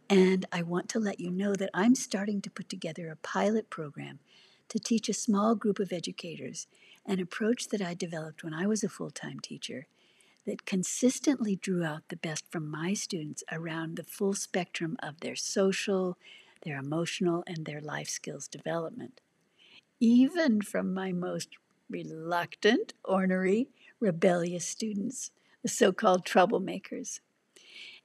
[0.09, 3.69] And I want to let you know that I'm starting to put together a pilot
[3.69, 4.19] program
[4.69, 6.67] to teach a small group of educators
[7.07, 9.87] an approach that I developed when I was a full time teacher
[10.45, 15.35] that consistently drew out the best from my students around the full spectrum of their
[15.35, 16.17] social,
[16.63, 19.21] their emotional, and their life skills development.
[19.99, 21.49] Even from my most
[21.89, 23.67] reluctant, ornery,
[23.99, 25.31] rebellious students,
[25.63, 27.19] the so called troublemakers.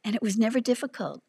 [0.05, 1.22] And it was never difficult,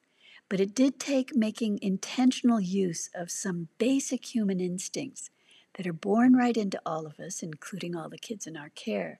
[0.49, 5.29] but it did take making intentional use of some basic human instincts
[5.75, 9.19] that are born right into all of us, including all the kids in our care,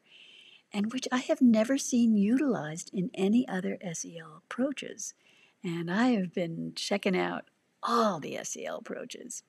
[0.72, 5.14] and which I have never seen utilized in any other SEL approaches.
[5.64, 7.46] And I have been checking out
[7.82, 9.44] all the SEL approaches.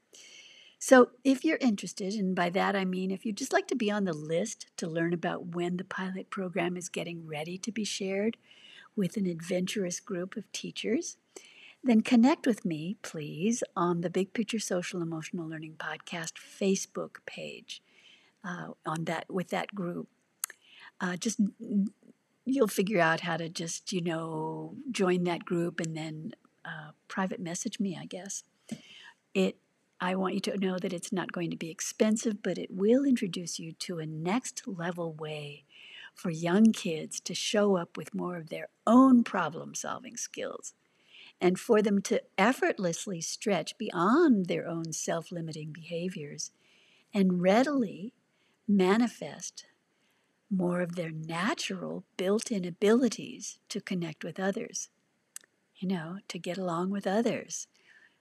[0.78, 3.90] So, if you're interested, and by that I mean if you'd just like to be
[3.90, 7.84] on the list to learn about when the pilot program is getting ready to be
[7.84, 8.36] shared
[8.94, 11.16] with an adventurous group of teachers,
[11.85, 17.82] then connect with me, please, on the Big Picture Social Emotional Learning Podcast Facebook page.
[18.43, 20.07] Uh, on that with that group,
[21.01, 21.41] uh, just
[22.45, 26.32] you'll figure out how to just you know join that group and then
[26.64, 27.97] uh, private message me.
[27.99, 28.43] I guess
[29.32, 29.57] it.
[30.01, 33.05] I want you to know that it's not going to be expensive, but it will
[33.05, 35.64] introduce you to a next level way
[36.14, 40.74] for young kids to show up with more of their own problem solving skills
[41.41, 46.51] and for them to effortlessly stretch beyond their own self limiting behaviors
[47.12, 48.12] and readily
[48.66, 49.66] manifest
[50.51, 54.89] more of their natural built in abilities to connect with others,
[55.76, 57.66] you know, to get along with others,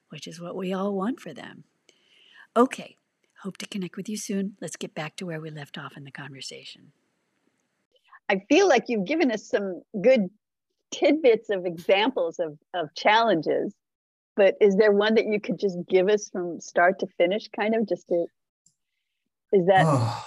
[0.10, 1.64] which is what we all want for them.
[2.56, 2.98] Okay,
[3.44, 4.56] hope to connect with you soon.
[4.62, 6.92] Let's get back to where we left off in the conversation.
[8.30, 10.30] I feel like you've given us some good
[10.94, 13.74] tidbits of examples of, of challenges,
[14.36, 17.76] but is there one that you could just give us from start to finish, kind
[17.76, 18.26] of just to,
[19.52, 20.26] is that oh,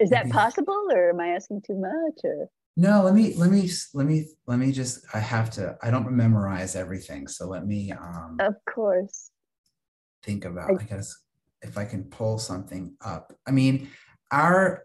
[0.00, 2.48] is that possible or am I asking too much or?
[2.76, 6.12] No, let me let me let me let me just I have to I don't
[6.12, 7.26] memorize everything.
[7.26, 9.30] So let me um Of course.
[10.22, 11.12] think about I, I guess
[11.62, 13.32] if I can pull something up.
[13.46, 13.88] I mean,
[14.30, 14.84] our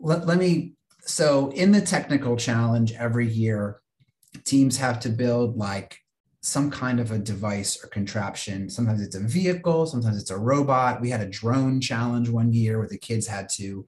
[0.00, 3.82] let, let me so in the technical challenge every year,
[4.44, 5.98] teams have to build like
[6.42, 8.70] some kind of a device or contraption.
[8.70, 11.00] Sometimes it's a vehicle, sometimes it's a robot.
[11.00, 13.86] We had a drone challenge one year where the kids had to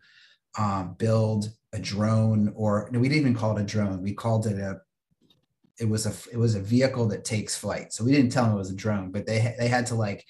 [0.59, 4.03] um, build a drone, or no, we didn't even call it a drone.
[4.03, 4.81] We called it a.
[5.79, 7.93] It was a it was a vehicle that takes flight.
[7.93, 10.25] So we didn't tell them it was a drone, but they they had to like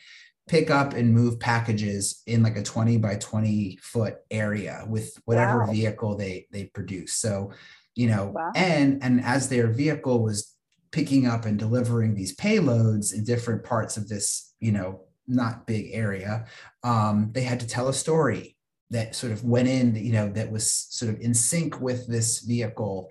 [0.49, 5.61] pick up and move packages in like a 20 by 20 foot area with whatever
[5.61, 5.71] wow.
[5.71, 7.53] vehicle they they produce so
[7.99, 8.53] you know wow.
[8.55, 10.55] and and as their vehicle was
[10.93, 15.91] picking up and delivering these payloads in different parts of this you know not big
[15.93, 16.47] area
[16.85, 18.57] um, they had to tell a story
[18.91, 22.41] that sort of went in you know that was sort of in sync with this
[22.41, 23.11] vehicle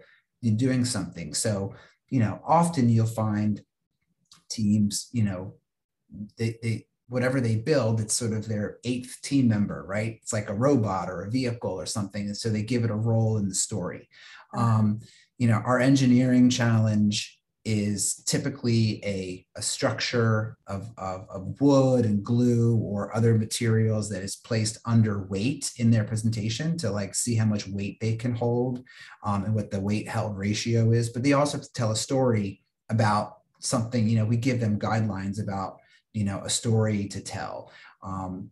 [0.55, 1.75] doing something so
[2.07, 3.61] you know often you'll find
[4.49, 5.53] teams you know
[6.38, 10.19] they, they whatever they build, it's sort of their eighth team member, right?
[10.21, 12.25] It's like a robot or a vehicle or something.
[12.25, 14.09] And so they give it a role in the story.
[14.55, 14.99] Um,
[15.37, 22.23] you know, our engineering challenge is typically a, a structure of, of, of, wood and
[22.23, 27.35] glue or other materials that is placed under weight in their presentation to like see
[27.35, 28.85] how much weight they can hold
[29.25, 31.09] um, and what the weight held ratio is.
[31.09, 34.79] But they also have to tell a story about something, you know, we give them
[34.79, 35.79] guidelines about
[36.17, 37.71] you know a story to tell
[38.01, 38.49] um,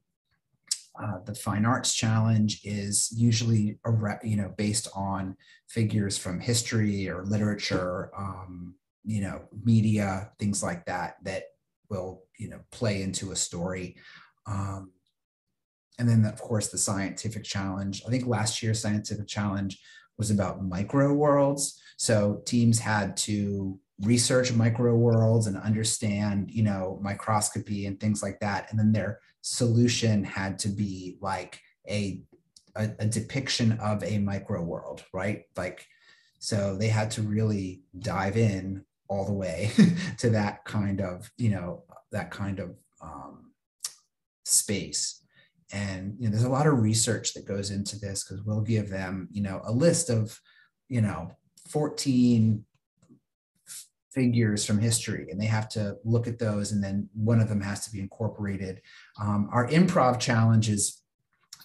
[1.01, 3.77] uh, the fine arts challenge is usually
[4.23, 5.35] you know based on
[5.67, 11.43] figures from history or literature um, you know media things like that that
[11.89, 13.95] will you know play into a story.
[14.47, 14.91] Um,
[15.97, 18.03] and then of course the scientific challenge.
[18.05, 19.79] I think last year's scientific challenge
[20.17, 21.79] was about micro worlds.
[21.97, 28.39] So teams had to research micro worlds and understand you know microscopy and things like
[28.39, 28.69] that.
[28.69, 32.23] And then their solution had to be like a
[32.75, 35.43] a, a depiction of a micro world right?
[35.55, 35.85] Like
[36.39, 39.71] so they had to really dive in all the way
[40.17, 43.51] to that kind of you know that kind of um,
[44.45, 45.21] space.
[45.71, 48.89] And you know there's a lot of research that goes into this because we'll give
[48.89, 50.39] them you know a list of
[50.89, 51.29] you know
[51.69, 52.65] 14
[54.16, 57.61] figures from history and they have to look at those and then one of them
[57.61, 58.82] has to be incorporated.
[59.22, 61.03] Um, our improv challenge is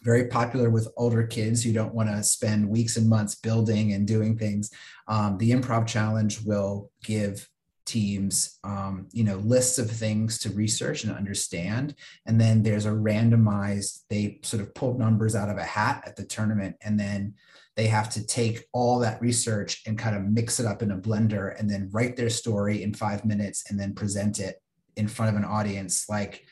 [0.02, 4.06] very popular with older kids who don't want to spend weeks and months building and
[4.06, 4.70] doing things.
[5.08, 7.48] Um, the improv challenge will give
[7.86, 11.94] teams um, you know lists of things to research and understand
[12.24, 16.14] and then there's a randomized they sort of pull numbers out of a hat at
[16.14, 17.34] the tournament and then
[17.80, 20.98] they have to take all that research and kind of mix it up in a
[20.98, 24.56] blender and then write their story in five minutes and then present it
[24.96, 26.44] in front of an audience like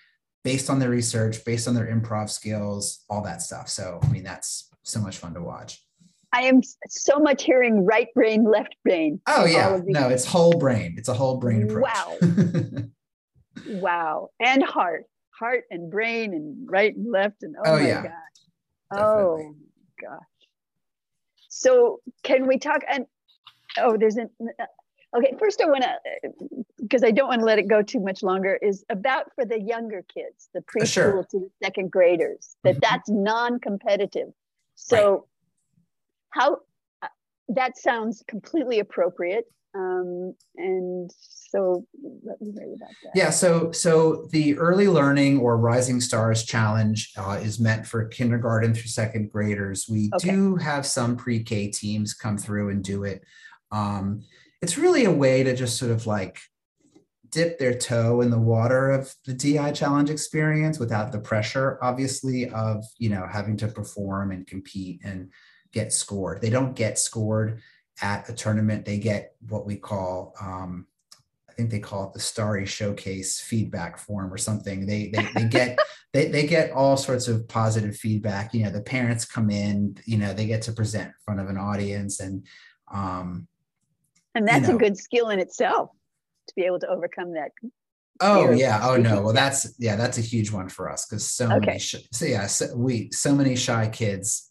[0.42, 4.22] based on their research based on their improv skills all that stuff so i mean
[4.22, 5.84] that's so much fun to watch
[6.32, 9.18] I am so much hearing right brain, left brain.
[9.26, 10.94] Oh yeah, no, it's whole brain.
[10.98, 11.90] It's a whole brain approach.
[11.90, 12.18] Wow,
[13.66, 18.02] wow, and heart, heart and brain and right and left and oh, oh my yeah.
[18.02, 18.12] god,
[18.92, 19.02] Definitely.
[19.02, 19.54] oh
[20.02, 20.38] gosh.
[21.59, 22.82] So can we talk?
[22.88, 23.06] And
[23.78, 24.30] oh, there's an
[25.16, 25.34] okay.
[25.38, 28.59] First, I want to because I don't want to let it go too much longer.
[28.62, 31.26] Is about for the younger kids, the preschool sure.
[31.30, 32.56] to the second graders.
[32.64, 32.80] That mm-hmm.
[32.82, 34.32] that's non-competitive.
[34.74, 35.11] So.
[35.11, 35.20] Right
[36.30, 36.59] how
[37.02, 37.09] uh,
[37.48, 41.86] that sounds completely appropriate um, and so
[42.24, 47.12] let me hear about that yeah so so the early learning or rising stars challenge
[47.16, 50.30] uh, is meant for kindergarten through second graders we okay.
[50.30, 53.22] do have some pre-k teams come through and do it
[53.70, 54.22] um,
[54.62, 56.40] it's really a way to just sort of like
[57.30, 62.48] dip their toe in the water of the DI challenge experience without the pressure obviously
[62.50, 65.30] of you know having to perform and compete and
[65.72, 66.40] get scored.
[66.40, 67.60] They don't get scored
[68.03, 68.84] at a tournament.
[68.84, 70.86] They get what we call, um,
[71.49, 74.86] I think they call it the Starry Showcase feedback form or something.
[74.86, 75.78] They they, they get
[76.12, 78.55] they, they get all sorts of positive feedback.
[78.55, 79.96] You know, the parents come in.
[80.05, 82.46] You know, they get to present in front of an audience, and
[82.92, 83.49] um,
[84.34, 85.90] and that's you know, a good skill in itself
[86.49, 87.51] to be able to overcome that
[88.20, 88.80] Oh yeah.
[88.82, 89.22] Oh no.
[89.22, 89.94] Well, that's yeah.
[89.94, 91.66] That's a huge one for us because so okay.
[91.66, 91.78] many.
[91.78, 92.46] Sh- so yeah.
[92.46, 94.49] So we so many shy kids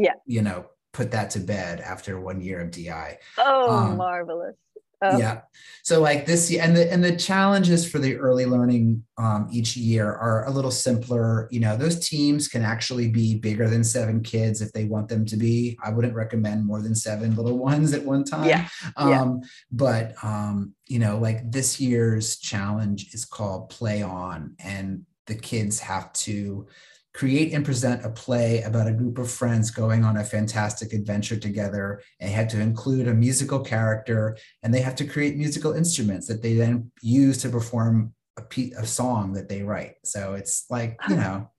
[0.00, 4.56] yeah you know put that to bed after one year of DI oh um, marvelous.
[5.02, 5.16] Oh.
[5.16, 5.40] yeah.
[5.82, 10.12] So like this and the and the challenges for the early learning um, each year
[10.12, 11.48] are a little simpler.
[11.50, 15.24] You know those teams can actually be bigger than seven kids if they want them
[15.26, 15.78] to be.
[15.82, 18.46] I wouldn't recommend more than seven little ones at one time.
[18.46, 19.34] Yeah, um, yeah.
[19.72, 25.80] but um, you know like this year's challenge is called play on and the kids
[25.80, 26.66] have to
[27.12, 31.36] create and present a play about a group of friends going on a fantastic adventure
[31.36, 32.00] together.
[32.20, 36.42] And had to include a musical character, and they have to create musical instruments that
[36.42, 39.96] they then use to perform a, piece, a song that they write.
[40.04, 41.50] So it's like, you know,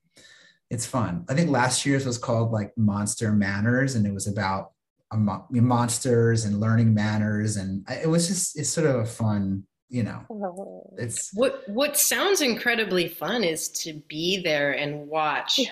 [0.70, 1.26] it's fun.
[1.28, 4.72] I think last year's was called like Monster Manners, and it was about
[5.14, 7.56] mo- monsters and learning manners.
[7.56, 10.94] And uh, it was just, it's sort of a fun you know oh.
[10.96, 15.68] it's what what sounds incredibly fun is to be there and watch yeah.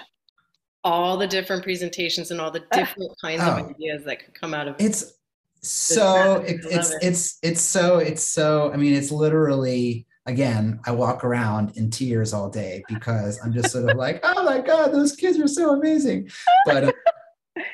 [0.84, 3.52] all the different presentations and all the different kinds oh.
[3.52, 5.14] of ideas that could come out of it's
[5.62, 6.98] so it, it's it.
[7.02, 12.34] it's it's so it's so i mean it's literally again i walk around in tears
[12.34, 15.74] all day because i'm just sort of like oh my god those kids are so
[15.74, 16.28] amazing
[16.66, 16.92] but uh,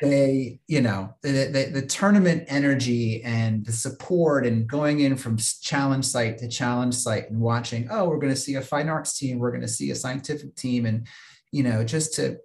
[0.01, 5.37] they you know the, the, the tournament energy and the support and going in from
[5.37, 9.19] challenge site to challenge site and watching oh we're going to see a fine arts
[9.19, 10.87] team we're going to see a scientific team.
[10.87, 11.07] And
[11.53, 12.39] you know just to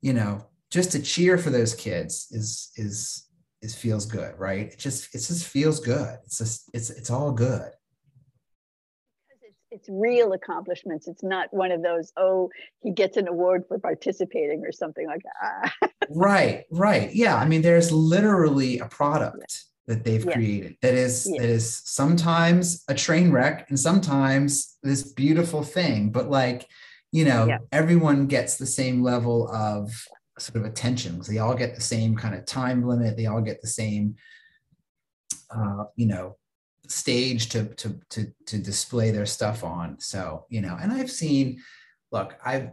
[0.00, 3.26] you know just to cheer for those kids is is
[3.62, 4.72] is feels good right?
[4.72, 6.16] It just it just feels good.
[6.24, 7.70] It's just it's it's all good
[9.70, 11.06] it's real accomplishments.
[11.06, 12.50] It's not one of those, oh,
[12.80, 15.92] he gets an award for participating or something like that.
[16.10, 17.14] right, right.
[17.14, 17.36] Yeah.
[17.36, 19.94] I mean, there's literally a product yeah.
[19.94, 20.32] that they've yeah.
[20.32, 21.40] created that is yeah.
[21.40, 26.10] that is sometimes a train wreck and sometimes this beautiful thing.
[26.10, 26.66] But like,
[27.12, 29.92] you know, everyone gets the same level of
[30.38, 33.42] sort of attention because they all get the same kind of time limit, they all
[33.42, 34.16] get the same
[35.54, 36.36] uh, you know,
[36.90, 39.98] stage to to to to display their stuff on.
[40.00, 41.62] So you know, and I've seen,
[42.10, 42.70] look, I've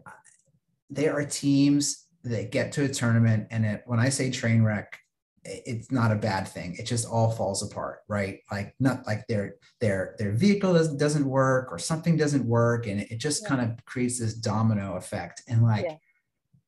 [0.89, 4.99] there are teams that get to a tournament, and it, when I say train wreck,
[5.43, 6.75] it's not a bad thing.
[6.77, 8.39] It just all falls apart, right?
[8.51, 13.01] Like not like their their their vehicle doesn't doesn't work or something doesn't work, and
[13.01, 13.49] it just yeah.
[13.49, 15.43] kind of creates this domino effect.
[15.47, 15.85] And like.
[15.85, 15.95] Yeah.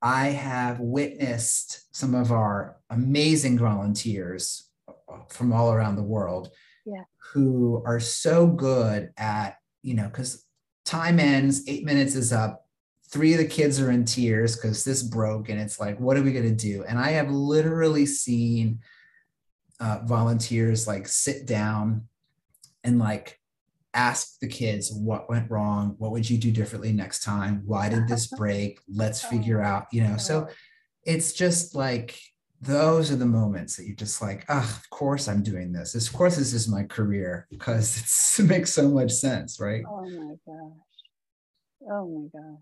[0.01, 4.69] I have witnessed some of our amazing volunteers
[5.27, 6.51] from all around the world
[6.91, 7.03] yeah.
[7.33, 10.45] who are so good at, you know, because
[10.85, 12.65] time ends, eight minutes is up.
[13.11, 16.21] Three of the kids are in tears because this broke, and it's like, what are
[16.21, 16.83] we going to do?
[16.87, 18.79] And I have literally seen
[19.79, 22.07] uh, volunteers like sit down
[22.83, 23.39] and like
[23.93, 28.07] ask the kids what went wrong what would you do differently next time why did
[28.07, 30.47] this break let's figure out you know so
[31.05, 32.19] it's just like
[32.61, 35.95] those are the moments that you're just like, ah, of course I'm doing this.
[35.95, 39.83] Of course this is my career because it makes so much sense, right?
[39.87, 41.91] Oh my gosh.
[41.91, 42.59] Oh my gosh.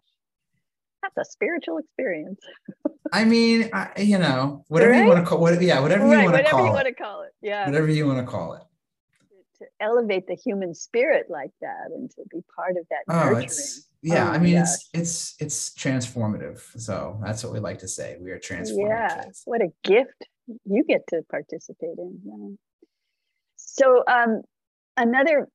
[1.01, 2.39] That's a spiritual experience.
[3.13, 5.01] I mean, I, you know, whatever right?
[5.01, 6.63] you want to call what yeah, whatever right, you want to call it.
[6.63, 7.31] whatever you want to call it.
[7.41, 7.65] Yeah.
[7.65, 8.63] Whatever you want to call it.
[9.59, 13.45] To elevate the human spirit like that and to be part of that oh, nurturing.
[13.45, 16.61] It's, yeah, oh I mean it's it's it's transformative.
[16.79, 18.17] So that's what we like to say.
[18.19, 18.87] We are transformative.
[18.87, 19.41] Yeah, kids.
[19.45, 20.27] what a gift
[20.65, 22.19] you get to participate in.
[22.23, 22.55] Yeah.
[23.55, 24.43] So um
[24.95, 25.47] another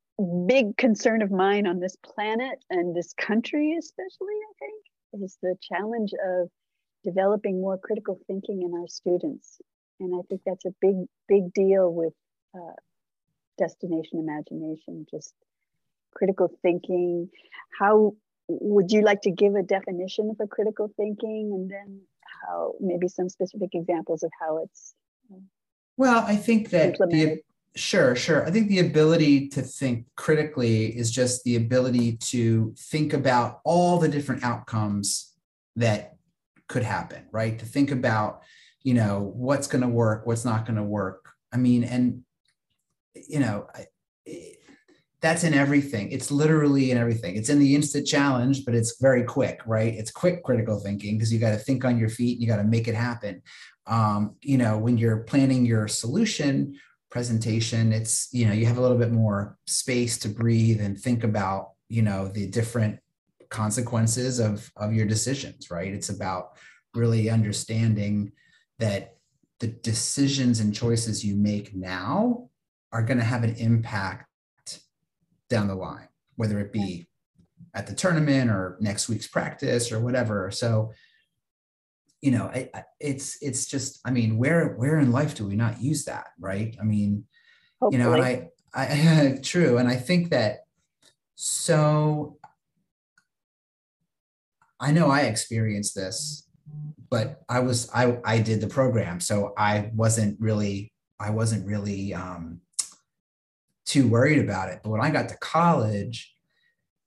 [0.46, 5.56] big concern of mine on this planet and this country especially, I think, is the
[5.60, 6.48] challenge of
[7.04, 9.60] developing more critical thinking in our students.
[10.00, 12.12] And I think that's a big, big deal with
[12.54, 12.74] uh,
[13.64, 15.34] destination imagination, just
[16.14, 17.28] critical thinking.
[17.78, 18.14] How
[18.48, 21.52] would you like to give a definition for critical thinking?
[21.54, 22.00] And then
[22.46, 24.94] how maybe some specific examples of how it's
[25.96, 27.40] well i think that the,
[27.74, 28.46] sure sure.
[28.46, 33.98] I think the ability to think critically is just the ability to think about all
[33.98, 35.32] the different outcomes
[35.76, 36.16] that
[36.68, 37.58] could happen right?
[37.58, 38.42] To think about
[38.82, 41.30] you know what's going to work what's not going to work.
[41.52, 42.24] I mean and
[43.14, 43.66] you know
[45.22, 46.10] that's in everything.
[46.10, 47.36] It's literally in everything.
[47.36, 49.94] It's in the instant challenge, but it's very quick, right?
[49.94, 52.56] It's quick critical thinking because you got to think on your feet and you got
[52.56, 53.40] to make it happen.
[53.86, 56.74] Um, you know, when you're planning your solution
[57.08, 61.22] presentation, it's, you know, you have a little bit more space to breathe and think
[61.22, 62.98] about, you know, the different
[63.48, 65.92] consequences of, of your decisions, right?
[65.92, 66.56] It's about
[66.94, 68.32] really understanding
[68.80, 69.16] that
[69.60, 72.48] the decisions and choices you make now
[72.92, 74.28] are going to have an impact
[75.48, 77.08] down the line, whether it be
[77.74, 80.50] at the tournament or next week's practice or whatever.
[80.50, 80.92] So,
[82.20, 85.56] you know, I, I, it's it's just, I mean, where where in life do we
[85.56, 86.76] not use that, right?
[86.80, 87.24] I mean,
[87.80, 88.02] Hopefully.
[88.02, 90.60] you know, and I, I true, and I think that
[91.34, 92.38] so.
[94.78, 96.48] I know I experienced this,
[97.08, 102.14] but I was I I did the program, so I wasn't really I wasn't really
[102.14, 102.60] um,
[103.92, 104.80] too worried about it.
[104.82, 106.34] But when I got to college,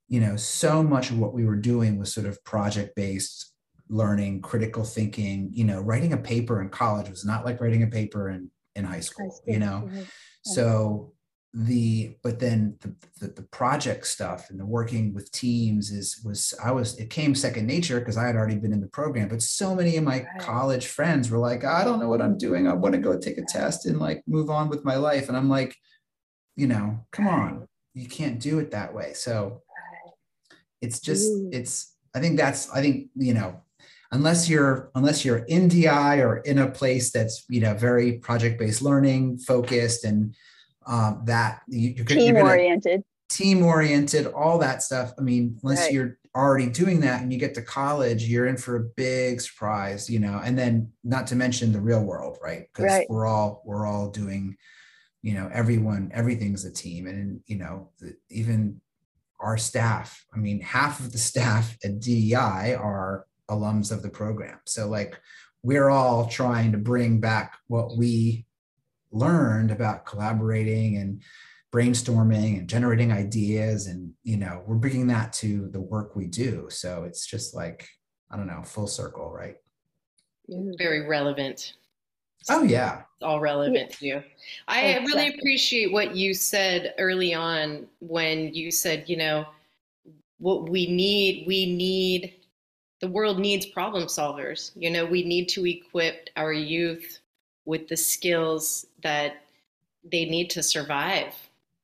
[0.08, 3.54] you know, so much of what we were doing was sort of project based
[3.90, 5.50] learning, critical thinking.
[5.52, 8.86] You know, writing a paper in college was not like writing a paper in in
[8.86, 9.42] high school.
[9.48, 10.04] You know, mm-hmm.
[10.44, 11.12] so
[11.56, 16.54] the but then the, the, the project stuff and the working with teams is was
[16.64, 19.30] I was it came second nature because I had already been in the program.
[19.30, 20.28] But so many of my right.
[20.40, 22.68] college friends were like, I don't know what I'm doing.
[22.68, 25.30] I want to go take a test and like move on with my life.
[25.30, 25.76] And I'm like
[26.56, 29.14] you know, come on, you can't do it that way.
[29.14, 29.62] So
[30.82, 33.62] it's just, it's, I think that's, I think, you know,
[34.12, 38.82] unless you're, unless you're in DI or in a place that's, you know, very project-based
[38.82, 40.36] learning focused and
[40.88, 45.14] um, that you, you're, team you're oriented, team oriented, all that stuff.
[45.18, 45.94] I mean, unless right.
[45.94, 50.10] you're already doing that and you get to college, you're in for a big surprise,
[50.10, 52.68] you know, and then not to mention the real world, right?
[52.72, 53.10] Because right.
[53.10, 54.56] we're all, we're all doing,
[55.26, 57.08] you know everyone everything's a team.
[57.08, 57.90] And you know
[58.30, 58.80] even
[59.40, 64.60] our staff i mean half of the staff at DI are alums of the program.
[64.66, 65.20] So like
[65.64, 68.46] we're all trying to bring back what we
[69.12, 71.24] learned about collaborating and
[71.74, 73.88] brainstorming and generating ideas.
[73.88, 76.68] And you know we're bringing that to the work we do.
[76.70, 77.90] So it's just like
[78.30, 79.56] i don't know full circle right?
[80.78, 81.74] Very relevant
[82.50, 83.02] Oh yeah.
[83.16, 83.96] It's all relevant yeah.
[83.98, 84.24] to you.
[84.68, 85.14] I exactly.
[85.14, 89.46] really appreciate what you said early on when you said, you know,
[90.40, 92.36] what we need, we need
[93.02, 94.72] the world needs problem solvers.
[94.76, 97.20] You know, we need to equip our youth
[97.66, 99.44] with the skills that
[100.04, 101.34] they need to survive.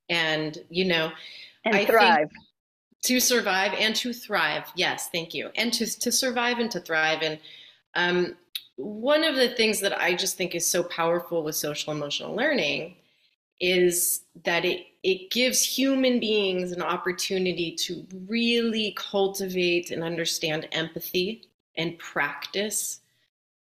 [0.08, 1.12] And, you know,
[1.64, 2.30] and I thrive.
[3.02, 4.64] to survive and to thrive.
[4.74, 5.50] Yes, thank you.
[5.56, 7.22] And to to survive and to thrive.
[7.22, 7.38] And
[7.94, 8.36] um,
[8.76, 12.96] one of the things that I just think is so powerful with social emotional learning
[13.60, 21.42] is that it it gives human beings an opportunity to really cultivate and understand empathy
[21.76, 23.00] and practice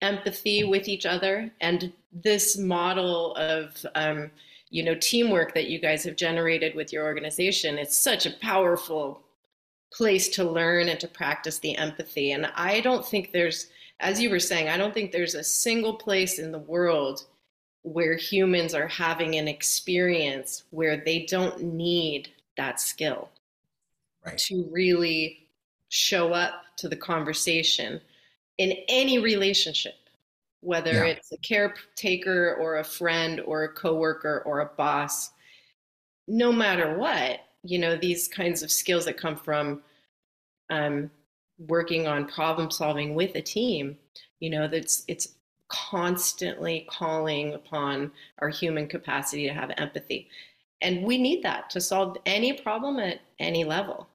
[0.01, 1.51] empathy with each other.
[1.61, 4.31] And this model of um,
[4.69, 9.21] you know teamwork that you guys have generated with your organization it's such a powerful
[9.93, 12.31] place to learn and to practice the empathy.
[12.31, 13.67] And i don't think there's
[13.99, 17.25] as you were saying, I don't think there's a single place in the world
[17.83, 23.29] where humans are having an experience where they don't need that skill
[24.25, 24.37] right.
[24.37, 25.47] to really
[25.89, 28.01] show up to the conversation
[28.57, 29.95] in any relationship
[30.61, 31.03] whether yeah.
[31.05, 35.31] it's a caretaker or a friend or a coworker or a boss.
[36.27, 39.81] No matter what, you know, these kinds of skills that come from
[40.69, 41.09] um,
[41.57, 43.97] working on problem solving with a team,
[44.39, 45.29] you know, that's it's
[45.69, 50.29] constantly calling upon our human capacity to have empathy.
[50.81, 54.07] And we need that to solve any problem at any level.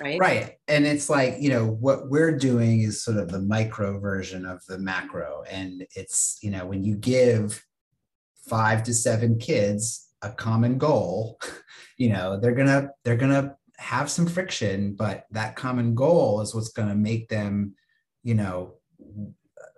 [0.00, 0.18] Right.
[0.18, 0.58] Right.
[0.68, 4.64] And it's like, you know, what we're doing is sort of the micro version of
[4.66, 5.44] the macro.
[5.48, 7.64] And it's, you know, when you give
[8.48, 11.40] five to seven kids a common goal,
[11.96, 16.72] you know, they're gonna, they're gonna have some friction, but that common goal is what's
[16.72, 17.74] gonna make them,
[18.22, 18.74] you know,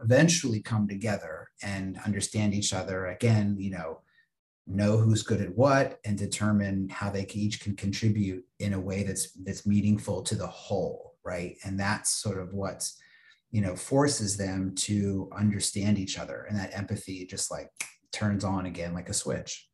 [0.02, 4.00] eventually come together and understand each other again you know
[4.66, 9.04] know who's good at what and determine how they each can contribute in a way
[9.04, 11.56] that's that's meaningful to the whole right?
[11.64, 12.98] And that's sort of what's
[13.50, 16.46] you know forces them to understand each other.
[16.48, 17.70] And that empathy just like
[18.12, 19.68] turns on again like a switch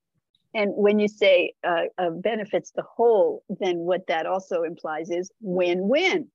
[0.55, 5.31] and when you say uh, uh, benefits the whole then what that also implies is
[5.41, 6.29] win-win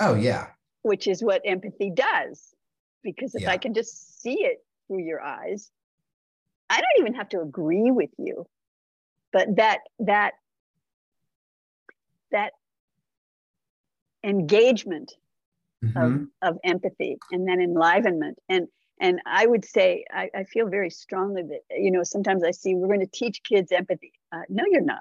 [0.00, 0.48] oh yeah
[0.82, 2.54] which is what empathy does
[3.02, 3.50] because if yeah.
[3.50, 5.70] I can just see it through your eyes,
[6.68, 8.46] I don't even have to agree with you.
[9.32, 10.32] But that that
[12.32, 12.52] that
[14.24, 15.12] engagement
[15.84, 15.96] mm-hmm.
[16.42, 18.68] of, of empathy and then enlivenment and
[19.00, 22.74] and I would say I, I, feel very strongly that you know sometimes I see
[22.74, 24.12] we're going to teach kids empathy.
[24.30, 24.98] Uh, no, you're not.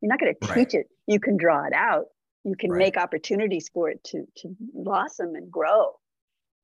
[0.00, 0.74] You're not going to teach right.
[0.74, 0.86] it.
[1.06, 2.06] You can draw it out.
[2.44, 2.78] You can right.
[2.78, 5.94] make opportunities for it to to blossom and grow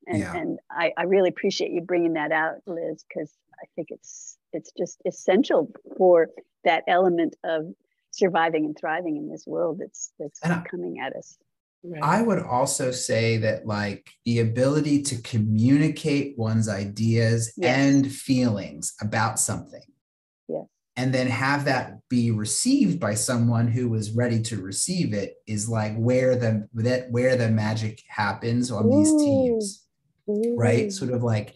[0.07, 0.35] and, yeah.
[0.35, 4.71] and I, I really appreciate you bringing that out liz because i think it's it's
[4.77, 6.29] just essential for
[6.63, 7.65] that element of
[8.11, 11.37] surviving and thriving in this world that's that's and coming at us
[11.89, 12.03] right.
[12.03, 17.77] i would also say that like the ability to communicate one's ideas yes.
[17.77, 19.85] and feelings about something
[20.47, 20.65] yes.
[20.95, 25.67] and then have that be received by someone who is ready to receive it is
[25.67, 28.97] like where the that where the magic happens on Ooh.
[28.97, 29.87] these teams
[30.27, 30.91] right?
[30.91, 31.55] Sort of like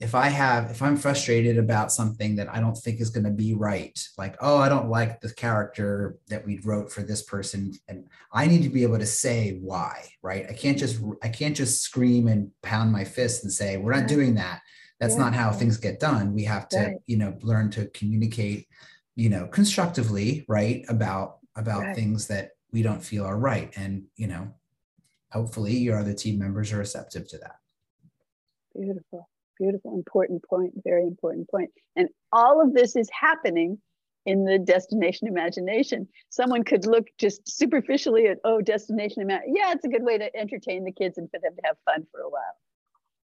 [0.00, 3.30] if I have, if I'm frustrated about something that I don't think is going to
[3.30, 7.74] be right, like, oh, I don't like the character that we wrote for this person.
[7.86, 10.46] And I need to be able to say why, right?
[10.48, 14.08] I can't just, I can't just scream and pound my fist and say, we're not
[14.08, 14.62] doing that.
[15.00, 15.24] That's yeah.
[15.24, 16.32] not how things get done.
[16.32, 16.96] We have to, right.
[17.06, 18.68] you know, learn to communicate,
[19.16, 20.84] you know, constructively, right?
[20.88, 21.96] About, about right.
[21.96, 23.70] things that we don't feel are right.
[23.76, 24.54] And, you know,
[25.30, 27.56] hopefully your other team members are receptive to that.
[28.74, 29.28] Beautiful,
[29.60, 31.70] beautiful, important point, very important point.
[31.96, 33.78] And all of this is happening
[34.26, 36.08] in the destination imagination.
[36.30, 39.56] Someone could look just superficially at, oh, destination imagination.
[39.56, 42.06] Yeah, it's a good way to entertain the kids and for them to have fun
[42.10, 42.56] for a while.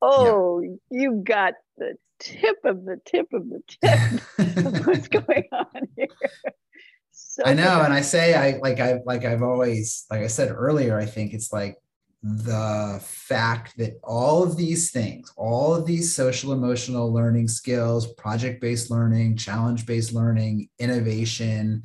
[0.02, 0.70] Oh, yeah.
[0.90, 6.06] you got the tip of the tip of the tip of what's going on here.
[7.12, 7.84] So I know, good.
[7.86, 10.98] and I say I like I like I've always like I said earlier.
[10.98, 11.76] I think it's like
[12.22, 18.60] the fact that all of these things, all of these social emotional learning skills, project
[18.60, 21.82] based learning, challenge based learning, innovation,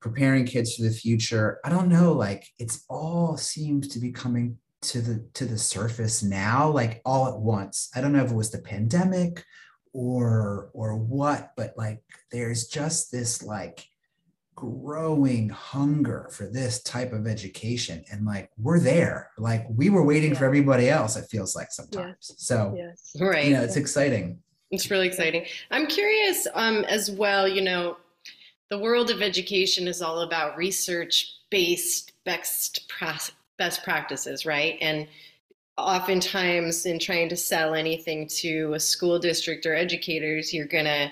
[0.00, 4.58] preparing kids for the future, I don't know, like it's all seems to be coming
[4.82, 7.90] to the to the surface now like all at once.
[7.94, 9.42] I don't know if it was the pandemic
[9.92, 12.02] or or what, but like
[12.32, 13.86] there's just this like
[14.54, 18.04] growing hunger for this type of education.
[18.10, 19.30] And like we're there.
[19.38, 20.38] Like we were waiting yeah.
[20.38, 22.16] for everybody else it feels like sometimes.
[22.28, 22.34] Yes.
[22.38, 23.16] so yes.
[23.20, 23.46] right.
[23.46, 24.38] you know it's exciting.
[24.70, 25.46] It's really exciting.
[25.70, 27.96] I'm curious um, as well you know
[28.70, 32.92] the world of education is all about research based best
[33.58, 34.78] best practices right?
[34.80, 35.06] And
[35.76, 41.10] oftentimes in trying to sell anything to a school district or educators you're going to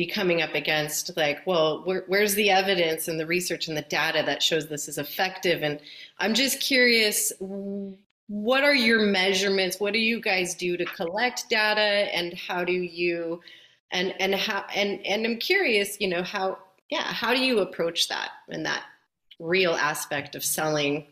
[0.00, 3.82] be coming up against like well where, where's the evidence and the research and the
[3.82, 5.62] data that shows this is effective?
[5.62, 5.80] And
[6.18, 7.32] i'm just curious
[8.32, 9.80] what are your measurements?
[9.80, 11.80] What do you guys do to collect data?
[11.80, 13.40] And how do you
[13.90, 16.58] and and how and and i'm curious you know how
[16.90, 18.84] yeah how do you approach that and that
[19.38, 21.06] real aspect of selling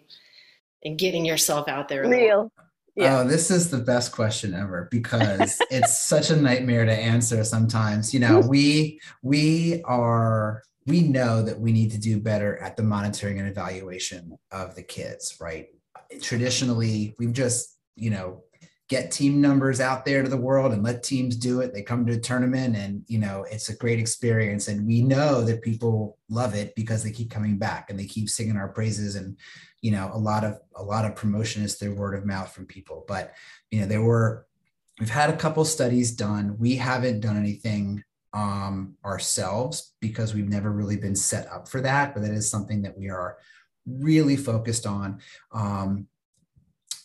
[0.85, 2.53] and getting yourself out there real
[2.99, 3.21] yeah.
[3.21, 8.13] Oh, this is the best question ever because it's such a nightmare to answer sometimes.
[8.13, 12.83] You know, we we are we know that we need to do better at the
[12.83, 15.69] monitoring and evaluation of the kids, right?
[16.23, 18.43] Traditionally, we've just, you know,
[18.89, 21.75] get team numbers out there to the world and let teams do it.
[21.75, 24.69] They come to a tournament and, you know, it's a great experience.
[24.69, 28.31] And we know that people love it because they keep coming back and they keep
[28.31, 29.37] singing our praises and
[29.83, 32.67] you know a lot of a lot of promotion is through word of mouth from
[32.67, 33.35] people but
[33.71, 34.47] you know there were
[34.99, 36.57] we've had a couple studies done.
[36.59, 38.03] We haven't done anything
[38.33, 42.83] um, ourselves because we've never really been set up for that, but that is something
[42.83, 43.39] that we are
[43.87, 45.21] really focused on.
[45.53, 46.07] Um,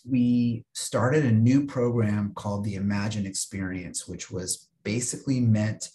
[0.09, 5.89] we started a new program called the Imagine Experience, which was basically meant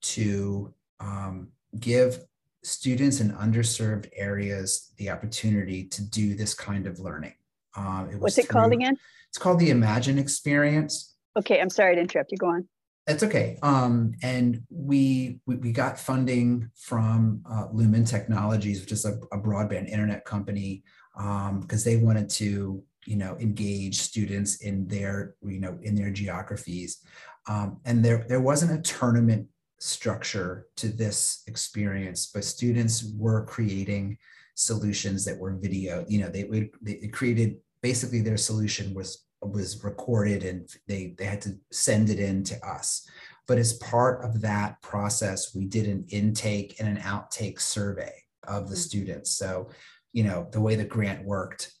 [0.00, 1.48] to um,
[1.78, 2.24] give
[2.62, 7.34] students in underserved areas the opportunity to do this kind of learning.
[7.76, 8.96] Um, it What's it through, called again?
[9.28, 11.14] It's called the Imagine Experience.
[11.36, 12.38] Okay, I'm sorry to interrupt you.
[12.38, 12.68] Go on.
[13.06, 13.58] That's okay.
[13.62, 19.38] Um, and we, we, we got funding from uh, Lumen Technologies, which is a, a
[19.38, 20.84] broadband internet company,
[21.14, 26.10] because um, they wanted to you know engage students in their you know in their
[26.10, 27.04] geographies
[27.48, 29.46] um, and there there wasn't a tournament
[29.82, 34.16] structure to this experience but students were creating
[34.54, 39.82] solutions that were video you know they, would they created basically their solution was was
[39.82, 43.08] recorded and they they had to send it in to us
[43.48, 48.14] but as part of that process we did an intake and an outtake survey
[48.46, 48.82] of the mm-hmm.
[48.82, 49.68] students so
[50.12, 51.72] you know the way the grant worked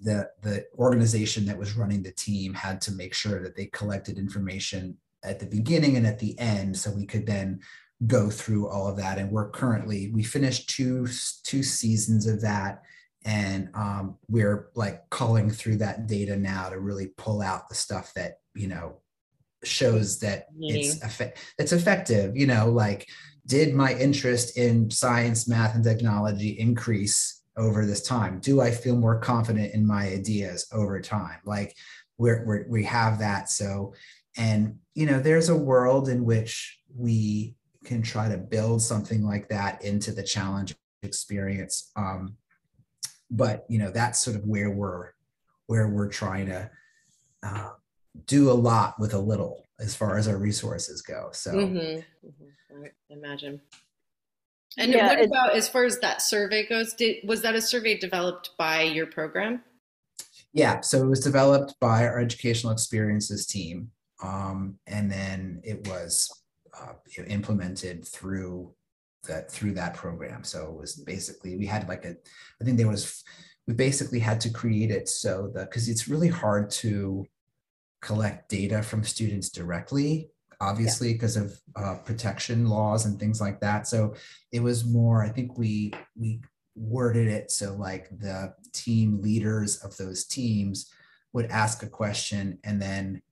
[0.00, 4.16] the the organization that was running the team had to make sure that they collected
[4.16, 4.96] information
[5.26, 7.60] at the beginning and at the end so we could then
[8.06, 11.06] go through all of that and we're currently we finished two
[11.44, 12.82] two seasons of that
[13.24, 18.12] and um, we're like calling through that data now to really pull out the stuff
[18.14, 18.96] that you know
[19.64, 23.08] shows that it's effect it's effective you know like
[23.46, 28.40] did my interest in science math and technology increase over this time?
[28.40, 31.38] Do I feel more confident in my ideas over time?
[31.44, 31.76] Like
[32.18, 33.48] we're, we're, we have that.
[33.50, 33.94] So,
[34.36, 39.48] and, you know, there's a world in which we can try to build something like
[39.48, 41.90] that into the challenge experience.
[41.96, 42.36] Um,
[43.30, 45.10] but, you know, that's sort of where we're,
[45.66, 46.70] where we're trying to
[47.42, 47.70] uh,
[48.26, 51.30] do a lot with a little as far as our resources go.
[51.32, 52.00] So, mm-hmm.
[52.28, 52.84] Mm-hmm.
[53.10, 53.60] imagine.
[54.78, 56.92] And yeah, what about as far as that survey goes?
[56.94, 59.62] Did was that a survey developed by your program?
[60.52, 63.90] Yeah, so it was developed by our educational experiences team,
[64.22, 66.30] um, and then it was
[66.78, 66.92] uh,
[67.26, 68.74] implemented through
[69.26, 70.44] that through that program.
[70.44, 72.16] So it was basically we had like a,
[72.60, 73.24] I think there was
[73.66, 77.26] we basically had to create it so that because it's really hard to
[78.00, 81.42] collect data from students directly obviously because yeah.
[81.42, 83.86] of uh, protection laws and things like that.
[83.86, 84.14] So
[84.52, 86.40] it was more, I think we we
[86.74, 90.92] worded it so like the team leaders of those teams
[91.32, 93.22] would ask a question and then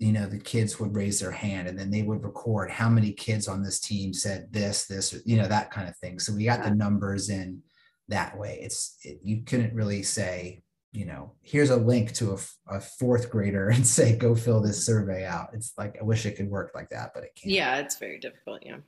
[0.00, 3.12] you know the kids would raise their hand and then they would record how many
[3.12, 6.44] kids on this team said this this you know that kind of thing so we
[6.44, 6.70] got yeah.
[6.70, 7.62] the numbers in
[8.08, 12.76] that way it's it, you couldn't really say you know, here's a link to a,
[12.76, 15.50] a, fourth grader and say, go fill this survey out.
[15.52, 17.52] It's like, I wish it could work like that, but it can't.
[17.52, 18.62] Yeah, it's very difficult.
[18.64, 18.78] Yeah.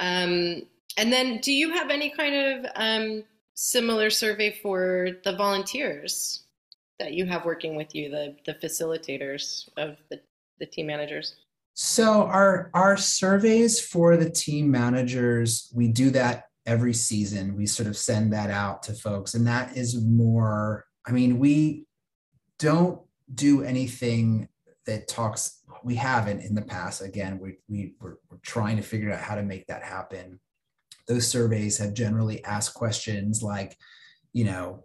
[0.00, 0.62] Um,
[0.96, 3.24] and then do you have any kind of um,
[3.54, 6.44] similar survey for the volunteers
[6.98, 10.20] that you have working with you, the, the facilitators of the,
[10.60, 11.36] the team managers?
[11.74, 17.56] So our our surveys for the team managers, we do that every season.
[17.56, 21.86] We sort of send that out to folks and that is more i mean we
[22.58, 23.00] don't
[23.34, 24.48] do anything
[24.86, 27.02] that talks we haven't in the past.
[27.02, 30.40] Again we, we we're, we're trying to figure out how to make that happen.
[31.06, 33.76] Those surveys have generally asked questions like
[34.32, 34.84] you know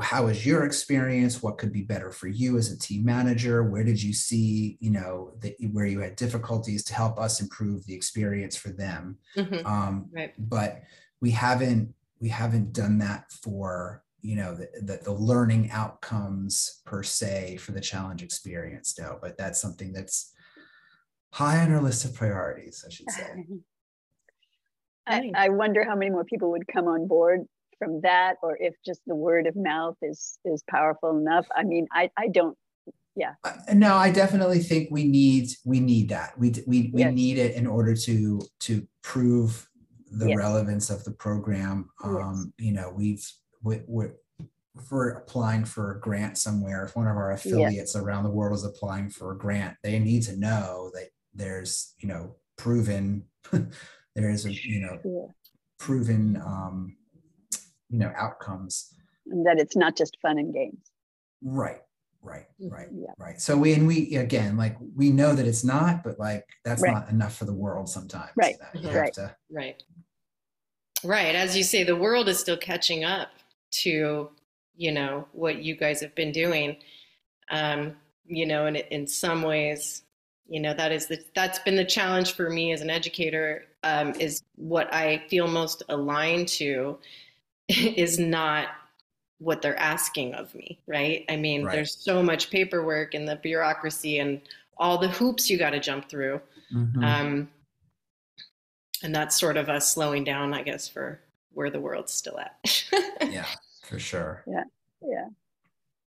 [0.00, 1.42] how was your experience?
[1.42, 3.62] What could be better for you as a team manager?
[3.62, 7.86] Where did you see you know that where you had difficulties to help us improve
[7.86, 9.18] the experience for them?
[9.36, 9.66] Mm-hmm.
[9.66, 10.32] um, right.
[10.38, 10.82] but
[11.20, 17.02] we haven't we haven't done that for you know the, the, the learning outcomes per
[17.02, 20.32] se for the challenge experience no but that's something that's
[21.32, 23.44] high on our list of priorities i should say.
[25.06, 27.40] I, I wonder how many more people would come on board
[27.84, 31.86] from that or if just the word of mouth is is powerful enough i mean
[31.92, 32.56] i i don't
[33.16, 37.14] yeah uh, no i definitely think we need we need that we we, we yes.
[37.14, 39.68] need it in order to to prove
[40.10, 40.36] the yes.
[40.36, 42.66] relevance of the program um yes.
[42.66, 43.30] you know we've
[43.62, 44.12] we, we're,
[44.76, 48.54] if we're applying for a grant somewhere if one of our affiliates around the world
[48.54, 53.24] is applying for a grant they need to know that there's you know proven
[54.14, 55.32] there's a you know yeah.
[55.78, 56.96] proven um
[57.94, 58.94] you know outcomes
[59.44, 60.78] that it's not just fun and games
[61.42, 61.80] right
[62.22, 62.74] right mm-hmm.
[62.74, 63.12] right yeah.
[63.18, 66.82] right so we and we again like we know that it's not but like that's
[66.82, 66.92] right.
[66.92, 69.82] not enough for the world sometimes right right to, right
[71.04, 73.28] right as you say the world is still catching up
[73.70, 74.30] to
[74.76, 76.76] you know what you guys have been doing
[77.50, 77.94] um
[78.26, 80.02] you know, and in some ways,
[80.48, 83.64] you know, that is the that's been the challenge for me as an educator.
[83.82, 86.98] Um, is what I feel most aligned to
[87.68, 88.68] is not
[89.38, 91.24] what they're asking of me, right?
[91.28, 91.74] I mean, right.
[91.74, 94.40] there's so much paperwork and the bureaucracy and
[94.76, 96.40] all the hoops you got to jump through.
[96.72, 97.04] Mm-hmm.
[97.04, 97.48] Um,
[99.02, 101.20] and that's sort of us slowing down, I guess, for
[101.52, 102.84] where the world's still at.
[103.30, 103.46] yeah,
[103.84, 104.42] for sure.
[104.46, 104.64] Yeah,
[105.02, 105.26] yeah,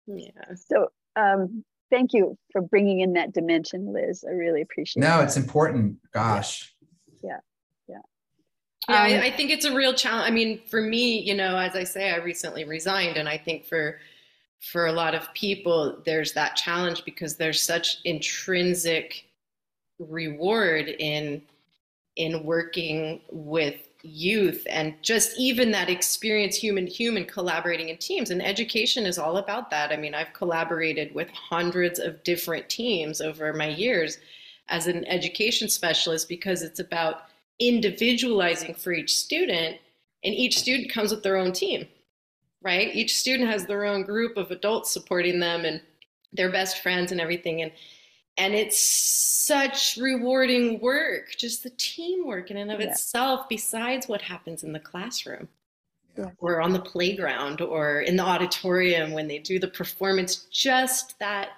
[0.06, 0.54] yeah.
[0.54, 4.24] So, um, thank you for bringing in that dimension, Liz.
[4.26, 5.02] I really appreciate.
[5.02, 5.24] No, that.
[5.24, 5.98] it's important.
[6.12, 6.74] Gosh.
[7.22, 7.38] Yeah, yeah.
[8.88, 10.30] Yeah, um, I, I think it's a real challenge.
[10.30, 13.66] I mean, for me, you know, as I say, I recently resigned, and I think
[13.66, 13.98] for
[14.60, 19.26] for a lot of people, there's that challenge because there's such intrinsic
[19.98, 21.42] reward in
[22.16, 28.30] in working with youth and just even that experience human to human collaborating in teams
[28.30, 33.20] and education is all about that i mean i've collaborated with hundreds of different teams
[33.20, 34.18] over my years
[34.68, 37.24] as an education specialist because it's about
[37.58, 39.76] individualizing for each student
[40.24, 41.86] and each student comes with their own team
[42.62, 45.80] right each student has their own group of adults supporting them and
[46.32, 47.72] their best friends and everything and
[48.36, 52.90] and it's such rewarding work just the teamwork in and of yeah.
[52.90, 55.48] itself besides what happens in the classroom
[56.16, 56.30] yeah.
[56.38, 61.50] or on the playground or in the auditorium when they do the performance just that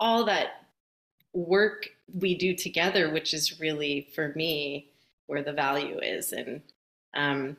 [0.00, 0.66] all that
[1.32, 4.90] work we do together which is really for me
[5.28, 6.60] where the value is and
[7.14, 7.56] um,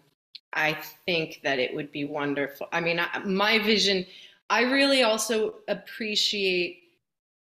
[0.53, 4.05] i think that it would be wonderful i mean I, my vision
[4.49, 6.83] i really also appreciate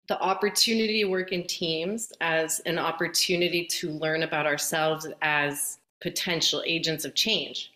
[0.08, 6.64] the opportunity to work in teams as an opportunity to learn about ourselves as potential
[6.66, 7.74] agents of change,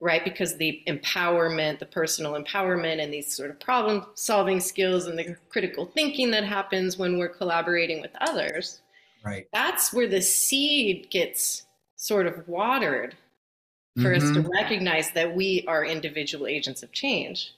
[0.00, 0.24] right?
[0.24, 5.36] Because the empowerment, the personal empowerment, and these sort of problem solving skills and the
[5.50, 8.80] critical thinking that happens when we're collaborating with others,
[9.24, 9.46] right?
[9.52, 11.64] That's where the seed gets
[11.98, 13.14] sort of watered
[13.96, 14.24] for mm-hmm.
[14.24, 14.50] us to mm-hmm.
[14.50, 17.52] recognize that we are individual agents of change.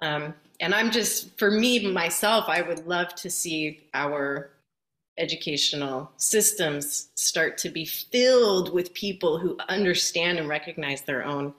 [0.00, 4.50] Um, and I'm just, for me, myself, I would love to see our
[5.18, 11.52] educational systems start to be filled with people who understand and recognize their own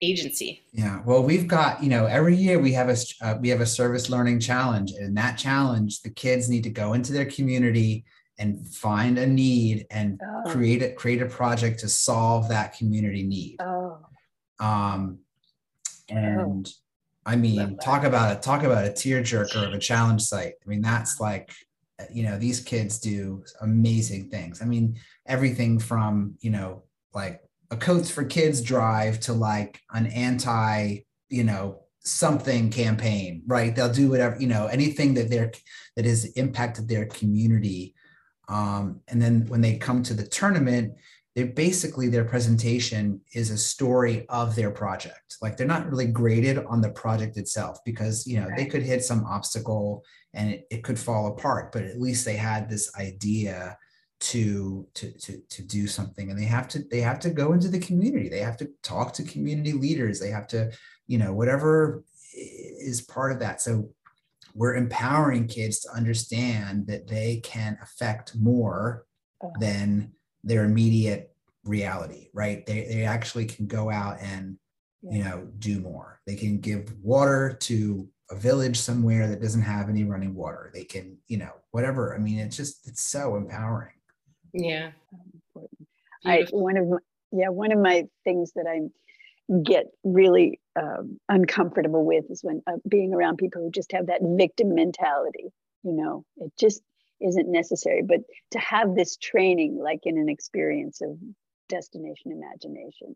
[0.00, 0.62] agency.
[0.72, 1.02] Yeah.
[1.04, 4.08] Well, we've got, you know, every year we have a uh, we have a service
[4.08, 8.04] learning challenge and that challenge the kids need to go into their community
[8.38, 10.50] and find a need and oh.
[10.50, 13.56] create a create a project to solve that community need.
[13.60, 13.98] Oh.
[14.60, 15.18] Um
[16.08, 16.70] and oh
[17.28, 18.40] I mean, talk about it.
[18.40, 20.54] Talk about a tearjerker of a challenge site.
[20.64, 21.52] I mean, that's like,
[22.10, 24.62] you know, these kids do amazing things.
[24.62, 30.06] I mean, everything from you know, like a coats for kids drive to like an
[30.06, 33.42] anti, you know, something campaign.
[33.46, 33.76] Right?
[33.76, 35.52] They'll do whatever you know, anything that they're
[35.96, 37.94] that has impacted their community.
[38.48, 40.94] Um, and then when they come to the tournament,
[41.34, 45.36] they basically their presentation is a story of their project.
[45.40, 48.56] Like they're not really graded on the project itself because you know right.
[48.56, 52.36] they could hit some obstacle and it, it could fall apart but at least they
[52.36, 53.78] had this idea
[54.20, 56.30] to to to to do something.
[56.30, 58.28] And they have to they have to go into the community.
[58.28, 60.18] They have to talk to community leaders.
[60.18, 60.72] They have to
[61.06, 63.60] you know whatever is part of that.
[63.60, 63.90] So
[64.58, 69.06] we're empowering kids to understand that they can affect more
[69.40, 69.52] uh-huh.
[69.60, 70.10] than
[70.42, 71.32] their immediate
[71.62, 72.66] reality, right?
[72.66, 74.58] They, they actually can go out and,
[75.02, 75.16] yeah.
[75.16, 76.20] you know, do more.
[76.26, 80.72] They can give water to a village somewhere that doesn't have any running water.
[80.74, 82.12] They can, you know, whatever.
[82.12, 83.94] I mean, it's just, it's so empowering.
[84.52, 84.90] Yeah.
[86.26, 86.98] I, one of my,
[87.30, 88.88] yeah, one of my things that I
[89.62, 94.20] get really um, uncomfortable with is when uh, being around people who just have that
[94.22, 95.52] victim mentality.
[95.82, 96.82] You know, it just
[97.20, 98.02] isn't necessary.
[98.02, 98.20] But
[98.52, 101.16] to have this training, like in an experience of
[101.68, 103.14] destination imagination,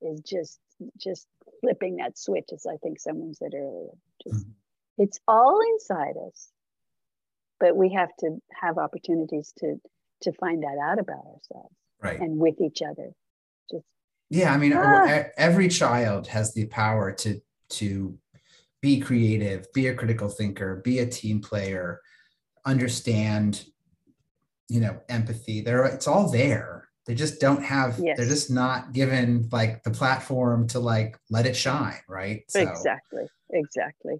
[0.00, 0.58] is just
[0.98, 1.26] just
[1.60, 3.92] flipping that switch, as I think someone said earlier.
[4.22, 5.02] Just mm-hmm.
[5.02, 6.48] it's all inside us,
[7.60, 9.80] but we have to have opportunities to
[10.22, 13.10] to find that out about ourselves, right, and with each other.
[14.32, 15.24] Yeah, I mean, ah.
[15.36, 18.18] every child has the power to to
[18.80, 22.00] be creative, be a critical thinker, be a team player,
[22.64, 23.64] understand
[24.68, 28.16] you know empathy there it's all there they just don't have yes.
[28.16, 32.60] they're just not given like the platform to like let it shine right so.
[32.60, 34.14] exactly exactly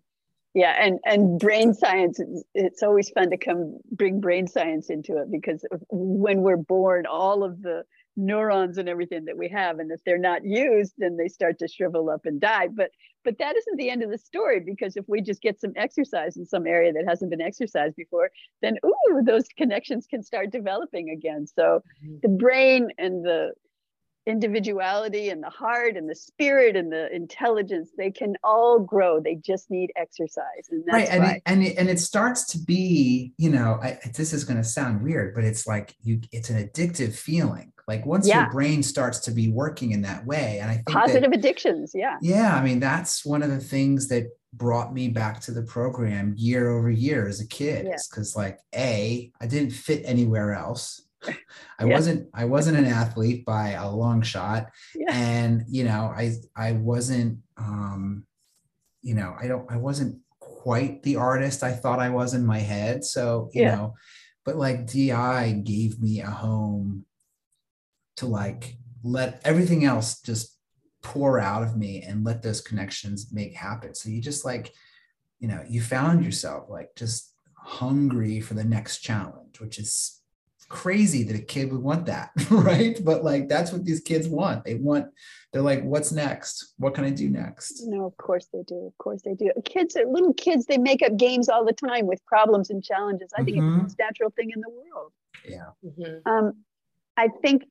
[0.53, 2.21] yeah and and brain science
[2.55, 7.45] it's always fun to come bring brain science into it because when we're born all
[7.45, 7.85] of the
[8.17, 11.67] neurons and everything that we have and if they're not used then they start to
[11.67, 12.91] shrivel up and die but
[13.25, 16.37] but that isn't the end of the story because if we just get some exercise
[16.37, 21.09] in some area that hasn't been exercised before then ooh those connections can start developing
[21.11, 22.17] again so mm-hmm.
[22.23, 23.51] the brain and the
[24.27, 29.21] individuality and the heart and the spirit and the intelligence they can all grow.
[29.21, 33.33] They just need exercise and right and it, and it, and it starts to be
[33.37, 36.63] you know I, this is going to sound weird but it's like you it's an
[36.67, 37.73] addictive feeling.
[37.89, 38.43] Like once yeah.
[38.43, 41.91] your brain starts to be working in that way and i think positive that, addictions
[41.95, 42.17] yeah.
[42.23, 46.35] Yeah i mean that's one of the things that brought me back to the program
[46.37, 48.43] year over year as a kid because yeah.
[48.43, 51.03] like a i didn't fit anywhere else
[51.79, 51.95] I yeah.
[51.95, 54.71] wasn't I wasn't an athlete by a long shot.
[54.95, 55.15] Yeah.
[55.15, 58.27] And you know, I I wasn't um
[59.03, 62.59] you know, I don't I wasn't quite the artist I thought I was in my
[62.59, 63.05] head.
[63.05, 63.75] So, you yeah.
[63.75, 63.95] know,
[64.45, 67.05] but like DI gave me a home
[68.17, 70.57] to like let everything else just
[71.03, 73.95] pour out of me and let those connections make happen.
[73.95, 74.73] So you just like,
[75.41, 80.22] you know, you found yourself like just hungry for the next challenge, which is
[80.73, 82.99] crazy that a kid would want that, right?
[83.05, 84.65] But like that's what these kids want.
[84.65, 85.07] They want
[85.53, 86.73] they're like, what's next?
[86.79, 87.83] What can I do next?
[87.85, 88.87] No, of course they do.
[88.87, 89.53] Of course they do.
[89.67, 93.31] Kids are little kids, they make up games all the time with problems and challenges.
[93.39, 93.67] I think mm-hmm.
[93.67, 95.13] it's the most natural thing in the world.
[95.47, 95.71] Yeah.
[95.85, 96.31] Mm-hmm.
[96.31, 96.53] Um,
[97.19, 97.65] I think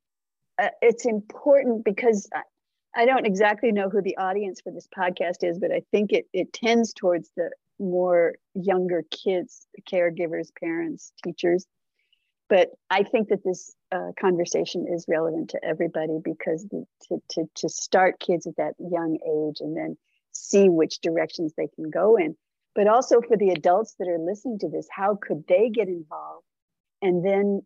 [0.62, 5.38] uh, it's important because I, I don't exactly know who the audience for this podcast
[5.42, 7.50] is, but I think it it tends towards the
[7.80, 11.66] more younger kids, caregivers, parents, teachers
[12.52, 17.46] but I think that this uh, conversation is relevant to everybody because the, to, to,
[17.56, 19.96] to start kids at that young age and then
[20.34, 22.36] see which directions they can go in.
[22.76, 26.44] But also for the adults that are listening to this, how could they get involved?
[27.02, 27.62] And then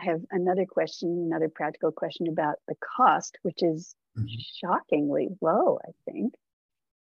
[0.00, 4.26] I have another question, another practical question about the cost, which is mm-hmm.
[4.64, 6.32] shockingly low, I think,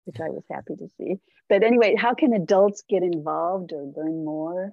[0.06, 1.20] which I was happy to see.
[1.48, 4.72] But anyway, how can adults get involved or learn more?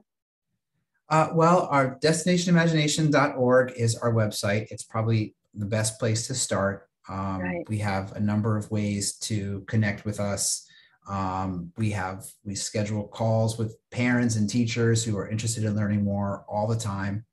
[1.09, 4.67] Uh, well, our destinationimagination.org is our website.
[4.69, 6.89] It's probably the best place to start.
[7.09, 7.69] Um, right.
[7.69, 10.67] We have a number of ways to connect with us.
[11.07, 16.03] Um, we have we schedule calls with parents and teachers who are interested in learning
[16.03, 17.25] more all the time.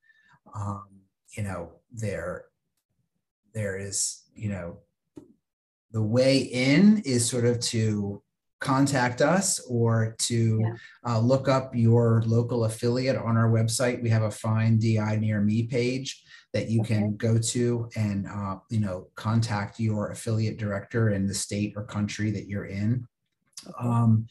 [0.55, 0.85] Um,
[1.37, 2.45] you know, there
[3.53, 4.79] there is you know
[5.91, 8.22] the way in is sort of to
[8.65, 10.75] contact us or to yeah.
[11.07, 14.03] uh, look up your local affiliate on our website.
[14.03, 16.95] We have a Find DI Near Me page that you okay.
[16.95, 21.85] can go to and uh, you know contact your affiliate director in the state or
[21.85, 23.07] country that you're in.
[23.79, 24.27] Um,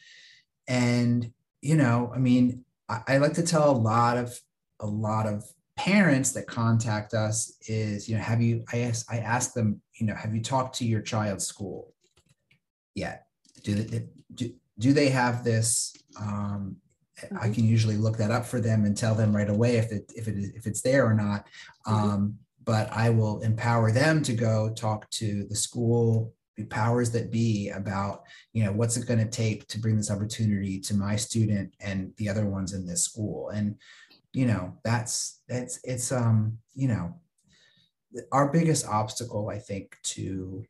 [0.68, 1.32] and
[1.62, 4.38] you know, I mean, I, I like to tell a lot of
[4.80, 9.18] a lot of parents that contact us is you know have you i ask i
[9.18, 11.96] ask them you know have you talked to your child's school
[12.94, 13.26] yet
[13.64, 14.06] do they,
[14.36, 16.76] do, do they have this um,
[17.24, 17.38] mm-hmm.
[17.42, 20.12] i can usually look that up for them and tell them right away if it
[20.16, 21.48] if it if it's there or not
[21.88, 21.94] mm-hmm.
[21.94, 27.32] um, but i will empower them to go talk to the school the powers that
[27.32, 28.24] be about
[28.54, 32.14] you know what's it going to take to bring this opportunity to my student and
[32.18, 33.76] the other ones in this school and
[34.34, 37.14] you know that's that's it's um you know
[38.32, 40.64] our biggest obstacle i think to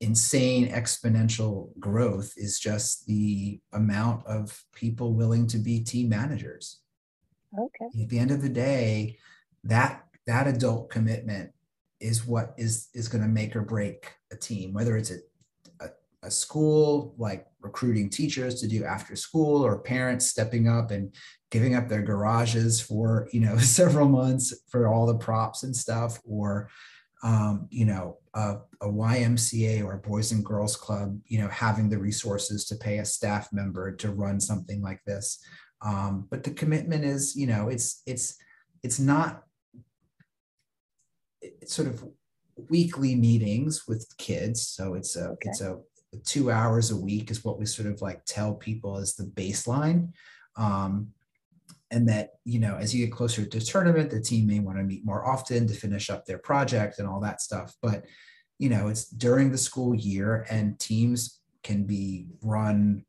[0.00, 6.80] insane exponential growth is just the amount of people willing to be team managers.
[7.58, 8.02] Okay.
[8.02, 9.18] At the end of the day,
[9.64, 11.50] that that adult commitment
[12.00, 15.18] is what is is going to make or break a team, whether it's a,
[15.80, 15.88] a,
[16.24, 21.14] a school like recruiting teachers to do after school or parents stepping up and
[21.50, 26.20] giving up their garages for you know several months for all the props and stuff
[26.24, 26.68] or
[27.24, 31.88] um, you know, a, a, YMCA or a Boys and Girls Club, you know, having
[31.88, 35.38] the resources to pay a staff member to run something like this.
[35.82, 38.36] Um, but the commitment is, you know, it's it's
[38.82, 39.42] it's not
[41.40, 42.04] it's sort of
[42.68, 44.66] weekly meetings with kids.
[44.66, 45.50] So it's a okay.
[45.50, 45.78] it's a
[46.24, 50.12] two hours a week is what we sort of like tell people is the baseline.
[50.56, 51.08] Um,
[51.94, 54.84] and that you know as you get closer to tournament the team may want to
[54.84, 57.74] meet more often to finish up their project and all that stuff.
[57.80, 58.04] But
[58.58, 63.04] you know it's during the school year and teams can be run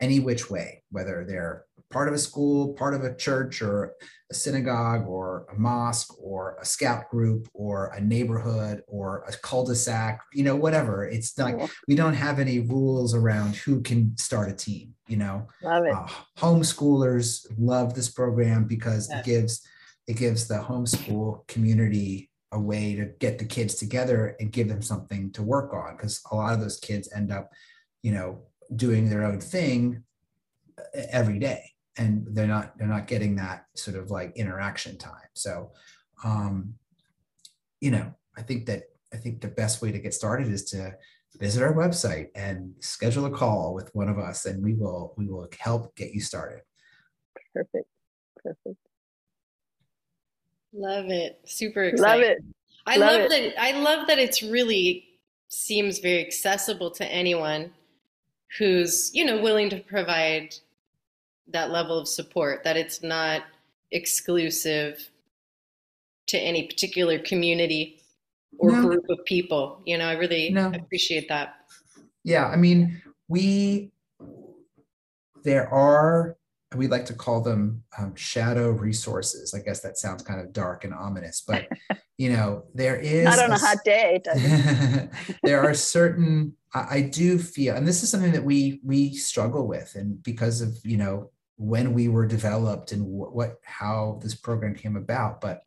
[0.00, 3.94] any which way whether they're part of a school, part of a church or
[4.30, 10.20] a synagogue or a mosque or a scout group or a neighborhood or a cul-de-sac,
[10.32, 11.06] you know, whatever.
[11.06, 11.70] It's like cool.
[11.86, 15.46] we don't have any rules around who can start a team, you know.
[15.62, 15.92] Love it.
[15.92, 16.06] Uh,
[16.38, 19.66] homeschoolers love this program because it gives
[20.08, 24.82] it gives the homeschool community a way to get the kids together and give them
[24.82, 27.50] something to work on because a lot of those kids end up
[28.02, 28.42] you know
[28.76, 30.02] doing their own thing
[30.78, 35.28] uh, every day and they're not they're not getting that sort of like interaction time
[35.34, 35.70] so
[36.24, 36.74] um
[37.80, 40.94] you know i think that i think the best way to get started is to
[41.38, 45.26] visit our website and schedule a call with one of us and we will we
[45.26, 46.62] will help get you started
[47.54, 47.88] perfect
[48.42, 48.78] perfect
[50.72, 51.40] Love it.
[51.44, 52.22] Super exciting.
[52.22, 52.44] Love it.
[52.86, 53.54] I love, love it.
[53.54, 55.04] that I love that it's really
[55.48, 57.70] seems very accessible to anyone
[58.58, 60.54] who's, you know, willing to provide
[61.52, 63.42] that level of support, that it's not
[63.90, 65.10] exclusive
[66.28, 68.00] to any particular community
[68.58, 68.82] or no.
[68.82, 69.82] group of people.
[69.84, 70.72] You know, I really no.
[70.74, 71.56] appreciate that.
[72.24, 73.90] Yeah, I mean, we
[75.44, 76.36] there are
[76.74, 79.52] we like to call them um, shadow resources.
[79.54, 81.68] I guess that sounds kind of dark and ominous, but
[82.18, 84.22] you know, there is not on a, a hot day.
[85.42, 89.66] there are certain I, I do feel, and this is something that we we struggle
[89.66, 94.34] with, and because of you know when we were developed and what, what how this
[94.34, 95.62] program came about, but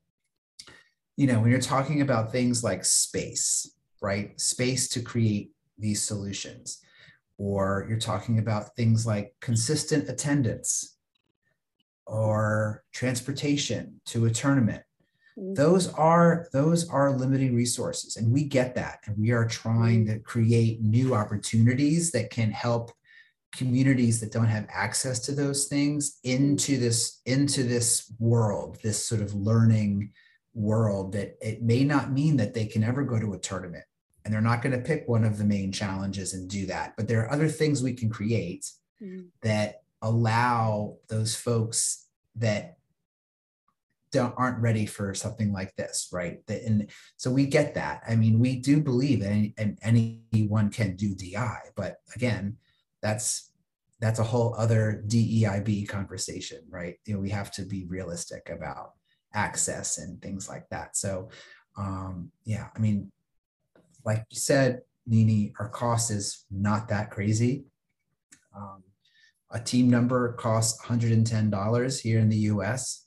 [1.18, 3.72] you know, when you're talking about things like space,
[4.02, 4.40] right?
[4.40, 6.82] Space to create these solutions
[7.38, 10.98] or you're talking about things like consistent attendance
[12.08, 14.84] or transportation to a tournament
[15.38, 15.54] mm-hmm.
[15.54, 20.20] those are those are limiting resources and we get that and we are trying to
[20.20, 22.92] create new opportunities that can help
[23.58, 29.22] communities that don't have access to those things into this into this world this sort
[29.22, 30.12] of learning
[30.56, 33.84] world that it may not mean that they can ever go to a tournament.
[34.24, 36.94] And they're not going to pick one of the main challenges and do that.
[36.98, 38.66] But there are other things we can create
[39.00, 39.26] mm-hmm.
[39.44, 42.08] that allow those folks
[42.38, 42.78] that
[44.12, 46.40] don't aren't ready for something like this right?
[46.48, 48.02] And so we get that.
[48.08, 51.36] I mean we do believe that any, and anyone can do di
[51.76, 52.58] but again
[53.06, 53.52] that's
[54.02, 56.96] that's a whole other deib conversation right?
[57.06, 58.94] You know we have to be realistic about
[59.34, 60.98] access and things like that.
[60.98, 61.30] So
[61.78, 63.12] um yeah i mean
[64.06, 67.66] like you said nini our cost is not that crazy.
[68.56, 68.84] Um,
[69.52, 73.06] a team number costs $110 here in the US,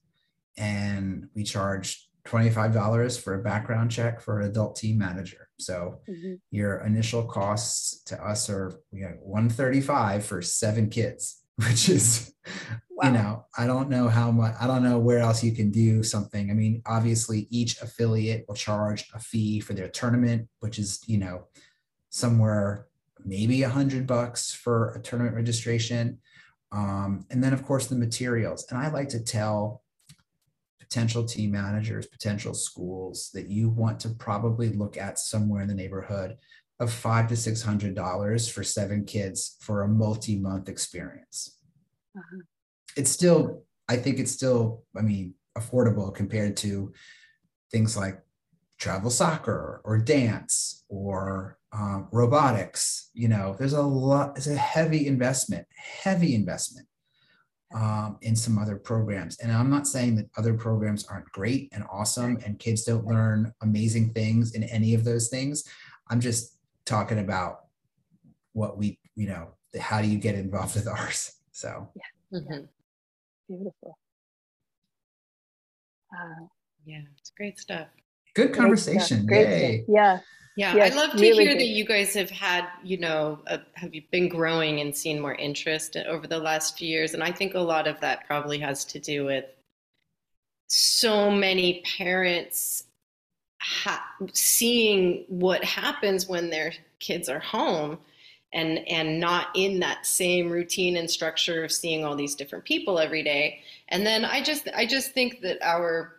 [0.56, 5.48] and we charge $25 for a background check for an adult team manager.
[5.58, 6.34] So mm-hmm.
[6.50, 12.34] your initial costs to us are we got 135 for seven kids, which is
[12.90, 13.06] wow.
[13.06, 16.02] you know, I don't know how much I don't know where else you can do
[16.02, 16.50] something.
[16.50, 21.18] I mean, obviously each affiliate will charge a fee for their tournament, which is, you
[21.18, 21.46] know,
[22.10, 22.86] somewhere
[23.24, 26.18] maybe a hundred bucks for a tournament registration.
[26.70, 28.66] Um, and then, of course, the materials.
[28.70, 29.82] And I like to tell
[30.88, 35.74] potential team managers, potential schools that you want to probably look at somewhere in the
[35.74, 36.36] neighborhood
[36.80, 41.58] of five to six hundred dollars for seven kids for a multi-month experience.
[42.16, 42.42] Uh-huh.
[42.96, 46.92] It's still, I think it's still, I mean, affordable compared to
[47.70, 48.22] things like
[48.78, 55.06] travel soccer or dance or um, robotics you know there's a lot it's a heavy
[55.06, 56.87] investment heavy investment
[57.74, 59.38] um, in some other programs.
[59.38, 63.52] And i'm not saying that other programs aren't great and awesome and kids don't learn
[63.62, 65.64] amazing things in any of those things.
[66.10, 67.60] I'm just talking about
[68.52, 71.32] what we you know how do you get involved with ours?
[71.58, 71.88] So.
[71.96, 72.64] Yeah, mm-hmm.
[73.48, 73.98] beautiful.
[76.14, 76.46] Uh,
[76.86, 77.88] yeah it's great stuff.
[78.34, 79.26] Good conversation.
[79.26, 79.84] Great Yay.
[79.88, 80.20] yeah
[80.58, 81.60] yeah, yes, I'd love to really hear good.
[81.60, 85.36] that you guys have had, you know, uh, have you been growing and seen more
[85.36, 87.14] interest over the last few years?
[87.14, 89.44] And I think a lot of that probably has to do with
[90.66, 92.82] so many parents
[93.62, 97.96] ha- seeing what happens when their kids are home
[98.52, 102.98] and and not in that same routine and structure of seeing all these different people
[102.98, 103.60] every day
[103.90, 106.14] and then i just i just think that our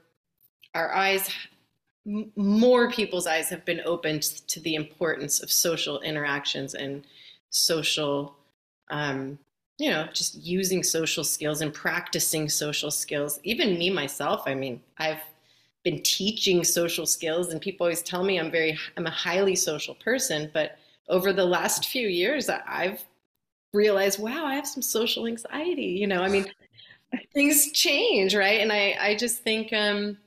[0.75, 1.27] our eyes
[2.05, 7.05] more people's eyes have been opened to the importance of social interactions and
[7.49, 8.35] social
[8.89, 9.37] um,
[9.77, 13.39] you know just using social skills and practicing social skills.
[13.43, 15.21] Even me myself i mean i've
[15.83, 19.95] been teaching social skills and people always tell me i'm very i'm a highly social
[19.95, 20.77] person but
[21.07, 23.01] over the last few years i've
[23.73, 26.45] realized wow i have some social anxiety you know i mean
[27.33, 28.61] things change right?
[28.61, 30.17] And i i just think um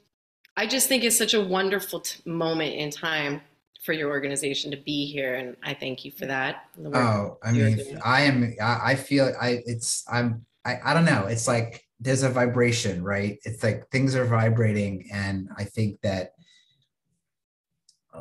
[0.57, 3.41] I just think it's such a wonderful t- moment in time
[3.85, 6.67] for your organization to be here, and I thank you for that.
[6.95, 8.55] Oh, I mean, I am.
[8.61, 9.63] I feel I.
[9.67, 10.05] It's.
[10.11, 10.47] I'm.
[10.65, 10.79] I.
[10.85, 11.27] I don't know.
[11.27, 13.39] It's like there's a vibration, right?
[13.45, 15.09] It's like things are vibrating.
[15.13, 16.33] And I think that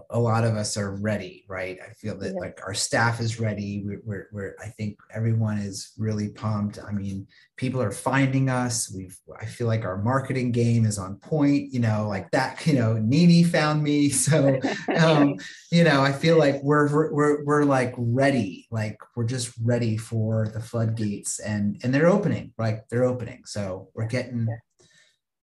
[0.09, 1.77] a lot of us are ready, right?
[1.85, 2.39] I feel that yeah.
[2.39, 3.83] like our staff is ready.
[3.85, 6.79] We're, we're, we're, I think everyone is really pumped.
[6.79, 7.27] I mean,
[7.57, 8.93] people are finding us.
[8.95, 12.73] We've, I feel like our marketing game is on point, you know, like that, you
[12.73, 14.09] know, Nini found me.
[14.21, 14.59] So,
[14.97, 15.35] um,
[15.71, 20.47] you know, I feel like we're, we're, we're like ready, like we're just ready for
[20.47, 23.43] the floodgates and, and they're opening, like they're opening.
[23.45, 24.47] So we're getting,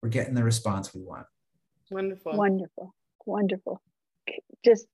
[0.01, 1.27] we're getting the response we want.
[1.91, 2.35] Wonderful.
[2.35, 2.95] Wonderful.
[3.27, 3.81] Wonderful
[4.65, 4.85] just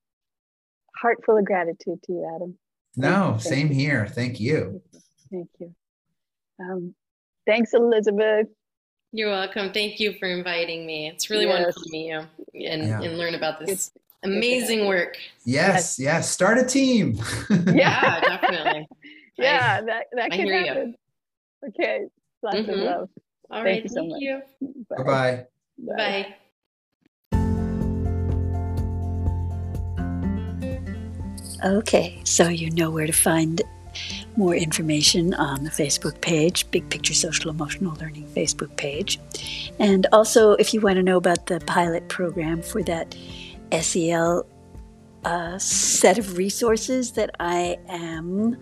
[0.95, 2.57] heart full of gratitude to you, Adam.
[2.95, 3.73] No, Thank same you.
[3.73, 4.07] here.
[4.07, 4.81] Thank you.
[5.31, 5.73] Thank you.
[6.59, 6.93] Um,
[7.47, 8.47] thanks, Elizabeth.
[9.13, 9.73] You're welcome.
[9.73, 11.07] Thank you for inviting me.
[11.07, 11.53] It's really yes.
[11.53, 12.19] wonderful to meet you
[12.65, 13.01] and, yeah.
[13.01, 13.91] and learn about this
[14.23, 15.17] amazing work.
[15.45, 16.29] Yes, yes.
[16.29, 17.19] Start a team.
[17.49, 18.87] yeah, definitely.
[19.37, 20.95] Yeah, I, that, that can happen.
[21.63, 21.69] You.
[21.69, 22.01] Okay.
[22.43, 22.69] Lots mm-hmm.
[22.69, 23.09] of love.
[23.49, 23.83] All thank right.
[23.83, 24.21] You so thank much.
[24.21, 24.41] you.
[24.89, 25.45] Bye-bye.
[25.79, 25.95] Bye.
[25.97, 26.35] Bye.
[31.63, 33.61] Okay, so you know where to find
[34.35, 39.19] more information on the Facebook page, Big Picture Social Emotional Learning Facebook page.
[39.77, 43.15] And also, if you want to know about the pilot program for that
[43.79, 44.45] SEL
[45.25, 48.57] uh, set of resources that I am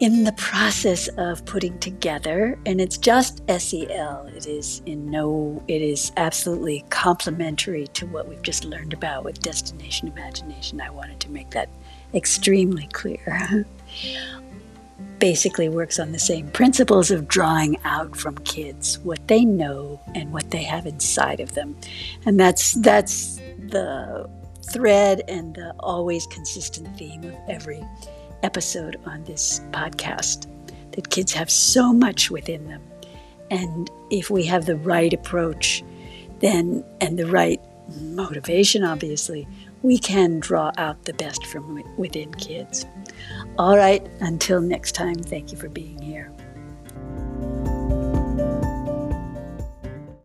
[0.00, 5.82] in the process of putting together and it's just SEL it is in no it
[5.82, 10.80] is absolutely complementary to what we've just learned about with destination imagination.
[10.80, 11.68] I wanted to make that
[12.14, 13.66] extremely clear.
[15.18, 20.32] Basically works on the same principles of drawing out from kids what they know and
[20.32, 21.76] what they have inside of them.
[22.24, 24.30] And that's that's the
[24.72, 27.82] thread and the always consistent theme of every
[28.42, 30.46] episode on this podcast
[30.92, 32.82] that kids have so much within them.
[33.50, 35.82] And if we have the right approach,
[36.40, 37.60] then, and the right
[38.00, 39.46] motivation, obviously,
[39.82, 42.86] we can draw out the best from within kids.
[43.58, 45.98] All right, until next time, thank you for being